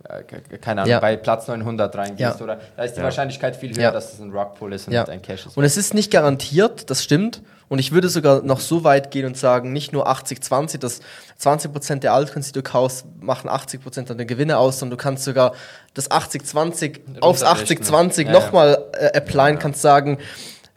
äh, 0.08 0.24
ke- 0.24 0.58
keine 0.60 0.82
Ahnung, 0.82 0.92
Ja. 0.92 1.00
bei 1.00 1.16
Platz 1.18 1.48
900 1.48 1.96
reingehst. 1.96 2.20
Ja. 2.40 2.44
Oder 2.44 2.60
da 2.76 2.84
ist 2.84 2.94
die 2.96 3.00
Ja. 3.00 3.04
Wahrscheinlichkeit 3.06 3.56
viel 3.56 3.72
höher, 3.76 3.84
Ja. 3.84 3.92
dass 3.92 4.14
es 4.14 4.20
ein 4.20 4.32
Rockpool 4.32 4.74
ist 4.74 4.88
und 4.88 4.94
Ja. 4.94 5.06
ein 5.06 5.22
Cash 5.22 5.46
ist. 5.46 5.58
Und 5.58 5.64
es 5.64 5.78
ist 5.78 5.94
nicht 5.94 6.12
garantiert, 6.12 6.90
das 6.90 7.04
stimmt. 7.04 7.42
Und 7.74 7.80
ich 7.80 7.92
würde 7.92 8.08
sogar 8.08 8.44
noch 8.44 8.60
so 8.60 8.84
weit 8.84 9.10
gehen 9.10 9.26
und 9.26 9.36
sagen, 9.36 9.74
nicht 9.74 9.94
nur 9.94 10.08
80-20, 10.08 10.78
dass 10.78 11.02
20% 11.42 12.02
der 12.02 12.14
Altcoins, 12.14 12.46
die 12.46 12.52
du 12.52 12.62
kaufst, 12.62 13.08
machen 13.20 13.50
80% 13.50 14.04
deiner 14.04 14.26
Gewinne 14.26 14.60
aus, 14.60 14.78
sondern 14.78 14.96
du 14.96 15.02
kannst 15.02 15.24
sogar 15.24 15.54
das 15.96 16.12
80-20 16.12 17.20
aufs 17.20 17.42
Runterrechnen. 17.42 17.84
80-20 17.84 18.26
Ja, 18.26 18.32
nochmal 18.32 18.86
äh, 18.92 19.18
applyen, 19.18 19.58
kannst 19.58 19.82
sagen, 19.82 20.20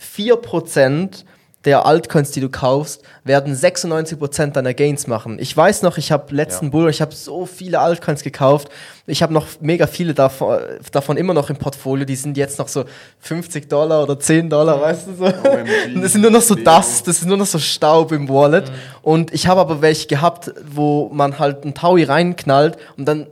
4% 0.00 1.24
der 1.66 1.84
Altcoins, 1.84 2.30
die 2.30 2.40
du 2.40 2.48
kaufst, 2.48 3.02
werden 3.24 3.54
96% 3.54 4.52
deiner 4.52 4.72
Gains 4.72 5.08
machen. 5.08 5.36
Ich 5.40 5.54
weiß 5.54 5.82
noch, 5.82 5.98
ich 5.98 6.12
habe 6.12 6.34
letzten 6.34 6.66
Ja. 6.66 6.70
Bull, 6.70 6.88
ich 6.88 7.02
habe 7.02 7.12
so 7.12 7.44
viele 7.44 7.80
Altcoins 7.80 8.22
gekauft. 8.22 8.68
Ich 9.06 9.22
habe 9.22 9.34
noch 9.34 9.46
mega 9.60 9.86
viele 9.88 10.14
davon, 10.14 10.58
davon 10.92 11.16
immer 11.16 11.34
noch 11.34 11.50
im 11.50 11.56
Portfolio. 11.56 12.04
Die 12.04 12.16
sind 12.16 12.36
jetzt 12.36 12.58
noch 12.58 12.68
so 12.68 12.84
50 13.18 13.68
Dollar 13.68 14.04
oder 14.04 14.18
10 14.18 14.48
Dollar, 14.48 14.80
weißt 14.80 15.08
du 15.08 15.14
so. 15.16 15.24
Und 15.24 15.34
das 16.02 16.12
sind 16.12 16.22
nur 16.22 16.30
noch 16.30 16.40
so 16.40 16.54
Dust, 16.54 17.06
das 17.08 17.18
ist 17.18 17.26
nur 17.26 17.36
noch 17.36 17.46
so 17.46 17.58
Staub 17.58 18.12
im 18.12 18.28
Wallet. 18.28 18.70
Und 19.02 19.34
ich 19.34 19.48
habe 19.48 19.60
aber 19.60 19.82
welche 19.82 20.06
gehabt, 20.06 20.52
wo 20.64 21.10
man 21.12 21.38
halt 21.38 21.64
einen 21.64 21.74
Taui 21.74 22.04
reinknallt 22.04 22.76
und 22.96 23.06
dann 23.06 23.26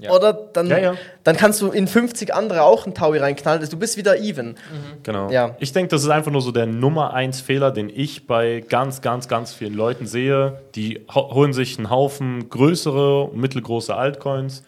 Ja. 0.00 0.10
oder 0.10 0.32
dann, 0.32 0.66
Ja, 0.66 0.78
ja. 0.78 0.94
dann 1.22 1.36
kannst 1.36 1.60
du 1.62 1.70
in 1.70 1.86
50 1.86 2.34
andere 2.34 2.62
auch 2.62 2.84
einen 2.84 2.94
Taui 2.94 3.18
reinknallen. 3.18 3.60
Also 3.60 3.70
Du 3.72 3.78
bist 3.78 3.96
wieder 3.96 4.18
even. 4.18 4.56
Genau. 5.04 5.30
Ja. 5.30 5.54
Ich 5.60 5.72
denke, 5.72 5.88
das 5.90 6.02
ist 6.02 6.08
einfach 6.08 6.32
nur 6.32 6.42
so 6.42 6.50
der 6.50 6.66
Nummer 6.66 7.14
eins 7.14 7.40
Fehler, 7.40 7.70
den 7.70 7.88
ich 7.88 8.26
bei 8.26 8.64
ganz, 8.68 9.02
ganz, 9.02 9.28
ganz 9.28 9.54
vielen 9.54 9.74
Leuten 9.74 10.06
sehe. 10.06 10.60
Die 10.74 11.06
ho- 11.14 11.32
holen 11.34 11.52
sich 11.52 11.78
einen 11.78 11.90
Haufen 11.90 12.48
größere, 12.50 13.30
mittelgroße 13.34 13.94
Altcoins, 13.94 14.64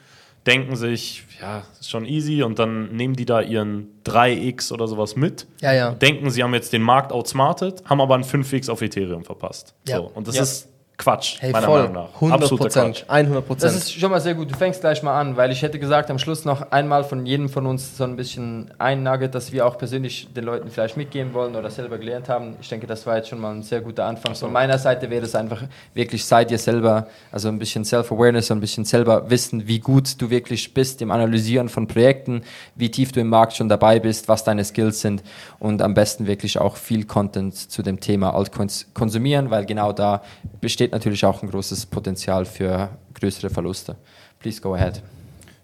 denken 0.46 0.76
sich, 0.76 1.24
ja, 1.40 1.64
ist 1.80 1.90
schon 1.90 2.04
easy 2.06 2.44
und 2.44 2.60
dann 2.60 2.94
nehmen 2.94 3.16
die 3.16 3.24
da 3.26 3.40
ihren 3.40 3.88
3x 4.04 4.72
oder 4.72 4.86
sowas 4.86 5.16
mit. 5.16 5.48
Ja, 5.60 5.72
ja. 5.72 5.90
Denken, 5.90 6.30
sie 6.30 6.44
haben 6.44 6.54
jetzt 6.54 6.72
den 6.72 6.82
Markt 6.82 7.10
outsmartet, 7.10 7.82
haben 7.86 8.00
aber 8.00 8.14
einen 8.14 8.22
5x 8.24 8.70
auf 8.70 8.80
Ethereum 8.80 9.24
verpasst. 9.24 9.74
Ja. 9.88 9.96
So. 9.96 10.04
Und 10.14 10.28
das 10.28 10.36
Ja. 10.36 10.42
ist 10.42 10.68
Quatsch, 10.98 11.36
Hey, 11.40 11.52
meiner 11.52 11.66
voll. 11.66 11.80
Meinung 11.80 11.94
nach. 11.94 12.14
100 12.14 12.42
Absoluter 12.42 12.64
Quatsch. 12.64 13.04
Prozent. 13.04 13.04
100 13.08 13.62
Das 13.62 13.74
ist 13.74 13.92
schon 13.92 14.10
mal 14.10 14.20
sehr 14.20 14.34
gut. 14.34 14.50
Du 14.50 14.56
fängst 14.56 14.80
gleich 14.80 15.02
mal 15.02 15.20
an, 15.20 15.36
weil 15.36 15.52
ich 15.52 15.60
hätte 15.60 15.78
gesagt, 15.78 16.10
am 16.10 16.18
Schluss 16.18 16.44
noch 16.46 16.70
einmal 16.72 17.04
von 17.04 17.26
jedem 17.26 17.48
von 17.50 17.66
uns 17.66 17.96
so 17.98 18.04
ein 18.04 18.16
bisschen 18.16 18.70
ein 18.78 19.02
Nugget, 19.02 19.34
das 19.34 19.52
wir 19.52 19.66
auch 19.66 19.76
persönlich 19.76 20.28
den 20.34 20.44
Leuten 20.44 20.70
vielleicht 20.70 20.96
mitgeben 20.96 21.34
wollen 21.34 21.54
oder 21.54 21.70
selber 21.70 21.98
gelernt 21.98 22.28
haben. 22.28 22.56
Ich 22.62 22.68
denke, 22.68 22.86
das 22.86 23.06
war 23.06 23.16
jetzt 23.18 23.28
schon 23.28 23.40
mal 23.40 23.54
ein 23.54 23.62
sehr 23.62 23.82
guter 23.82 24.06
Anfang. 24.06 24.34
Von 24.34 24.52
meiner 24.52 24.78
Seite 24.78 25.10
wäre 25.10 25.24
es 25.26 25.34
einfach 25.34 25.62
wirklich, 25.92 26.24
sei 26.24 26.44
dir 26.46 26.58
selber, 26.58 27.08
also 27.30 27.48
ein 27.48 27.58
bisschen 27.58 27.84
Self-Awareness, 27.84 28.50
ein 28.50 28.60
bisschen 28.60 28.84
selber 28.86 29.28
wissen, 29.28 29.66
wie 29.68 29.80
gut 29.80 30.20
du 30.20 30.30
wirklich 30.30 30.72
bist 30.72 31.02
im 31.02 31.10
Analysieren 31.10 31.68
von 31.68 31.86
Projekten, 31.86 32.42
wie 32.74 32.90
tief 32.90 33.12
du 33.12 33.20
im 33.20 33.28
Markt 33.28 33.54
schon 33.54 33.68
dabei 33.68 34.00
bist, 34.00 34.28
was 34.28 34.44
deine 34.44 34.64
Skills 34.64 35.02
sind 35.02 35.22
und 35.58 35.82
am 35.82 35.92
besten 35.92 36.26
wirklich 36.26 36.58
auch 36.58 36.76
viel 36.76 37.04
Content 37.04 37.54
zu 37.54 37.82
dem 37.82 38.00
Thema 38.00 38.34
Altcoins 38.34 38.86
konsumieren, 38.94 39.50
weil 39.50 39.66
genau 39.66 39.92
da 39.92 40.22
besteht 40.60 40.85
natürlich 40.92 41.24
auch 41.24 41.42
ein 41.42 41.50
großes 41.50 41.86
Potenzial 41.86 42.44
für 42.44 42.90
größere 43.14 43.50
Verluste. 43.50 43.96
Please 44.38 44.60
go 44.60 44.74
ahead. 44.74 45.02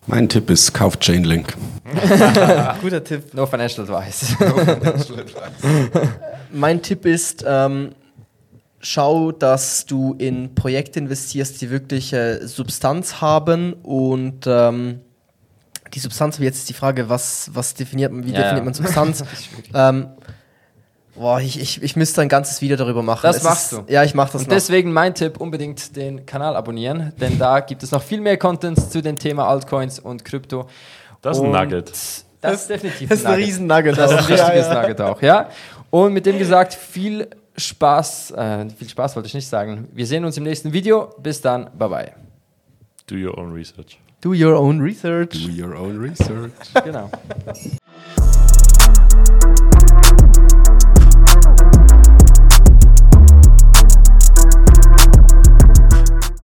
Mein 0.06 0.28
Tipp 0.28 0.50
ist, 0.50 0.72
kauft 0.72 1.00
Chainlink. 1.00 1.54
Guter 2.82 3.04
Tipp. 3.04 3.22
No 3.34 3.46
financial 3.46 3.84
advice. 3.84 4.36
Mein 6.50 6.82
Tipp 6.82 7.06
ist, 7.06 7.44
ähm, 7.46 7.92
schau, 8.80 9.30
dass 9.30 9.86
du 9.86 10.14
in 10.18 10.54
Projekte 10.54 10.98
investierst, 10.98 11.60
die 11.60 11.70
wirklich 11.70 12.12
äh, 12.12 12.46
Substanz 12.46 13.20
haben 13.20 13.74
und 13.74 14.46
ähm, 14.46 15.00
die 15.94 16.00
Substanz, 16.00 16.38
jetzt 16.38 16.58
ist 16.58 16.68
die 16.68 16.74
Frage, 16.74 17.08
was, 17.08 17.50
was 17.52 17.74
definiert 17.74 18.12
man, 18.12 18.24
wie 18.24 18.32
Ja, 18.32 18.42
definiert 18.42 18.58
ja. 18.58 18.64
man 18.64 18.74
Substanz? 18.74 19.24
ähm, 19.74 20.08
boah, 21.14 21.40
ich, 21.40 21.60
ich, 21.60 21.82
ich 21.82 21.96
müsste 21.96 22.20
ein 22.22 22.28
ganzes 22.28 22.60
Video 22.62 22.76
darüber 22.76 23.02
machen. 23.02 23.20
Das 23.24 23.36
Es 23.38 23.42
machst 23.42 23.72
ist, 23.72 23.78
du. 23.88 23.92
Ja, 23.92 24.02
ich 24.04 24.14
mach 24.14 24.30
das 24.30 24.42
Und 24.42 24.48
noch. 24.48 24.54
deswegen 24.54 24.92
mein 24.92 25.14
Tipp, 25.14 25.40
unbedingt 25.40 25.94
den 25.96 26.26
Kanal 26.26 26.56
abonnieren, 26.56 27.12
denn 27.20 27.38
da 27.38 27.60
gibt 27.60 27.82
es 27.82 27.90
noch 27.90 28.02
viel 28.02 28.20
mehr 28.20 28.36
Content 28.36 28.78
zu 28.90 29.00
dem 29.02 29.18
Thema 29.18 29.46
Altcoins 29.48 29.98
und 29.98 30.24
Krypto. 30.24 30.68
Das 31.20 31.36
ist 31.38 31.42
ein 31.44 31.50
Nugget. 31.50 31.92
Das 32.40 32.54
ist 32.62 32.70
definitiv 32.70 33.08
Das 33.08 33.20
ist 33.20 33.26
ein 33.26 33.32
Nugget. 33.32 33.46
riesen 33.46 33.66
Nugget. 33.66 33.96
Das 33.98 34.10
ist 34.10 34.16
ein 34.18 34.24
auch. 34.24 34.28
richtiges 34.28 34.66
Ja, 34.66 34.74
ja. 34.74 34.82
Nugget 34.82 35.00
auch, 35.00 35.22
ja. 35.22 35.48
Und 35.90 36.12
mit 36.12 36.26
dem 36.26 36.38
gesagt, 36.38 36.74
viel 36.74 37.28
Spaß, 37.56 38.30
äh, 38.32 38.70
viel 38.70 38.88
Spaß 38.88 39.14
wollte 39.14 39.26
ich 39.28 39.34
nicht 39.34 39.46
sagen. 39.48 39.88
Wir 39.92 40.06
sehen 40.06 40.24
uns 40.24 40.36
im 40.38 40.44
nächsten 40.44 40.72
Video. 40.72 41.14
Bis 41.22 41.40
dann, 41.40 41.68
bye 41.78 41.88
bye. 41.88 42.12
Do 43.06 43.14
your 43.16 43.36
own 43.38 43.52
research. 43.52 43.98
Do 44.22 44.30
your 44.30 44.56
own 44.58 44.80
research. 44.80 45.32
Do 45.46 45.50
your 45.66 45.76
own 45.76 45.98
research. 46.00 46.52
Genau. 46.84 47.10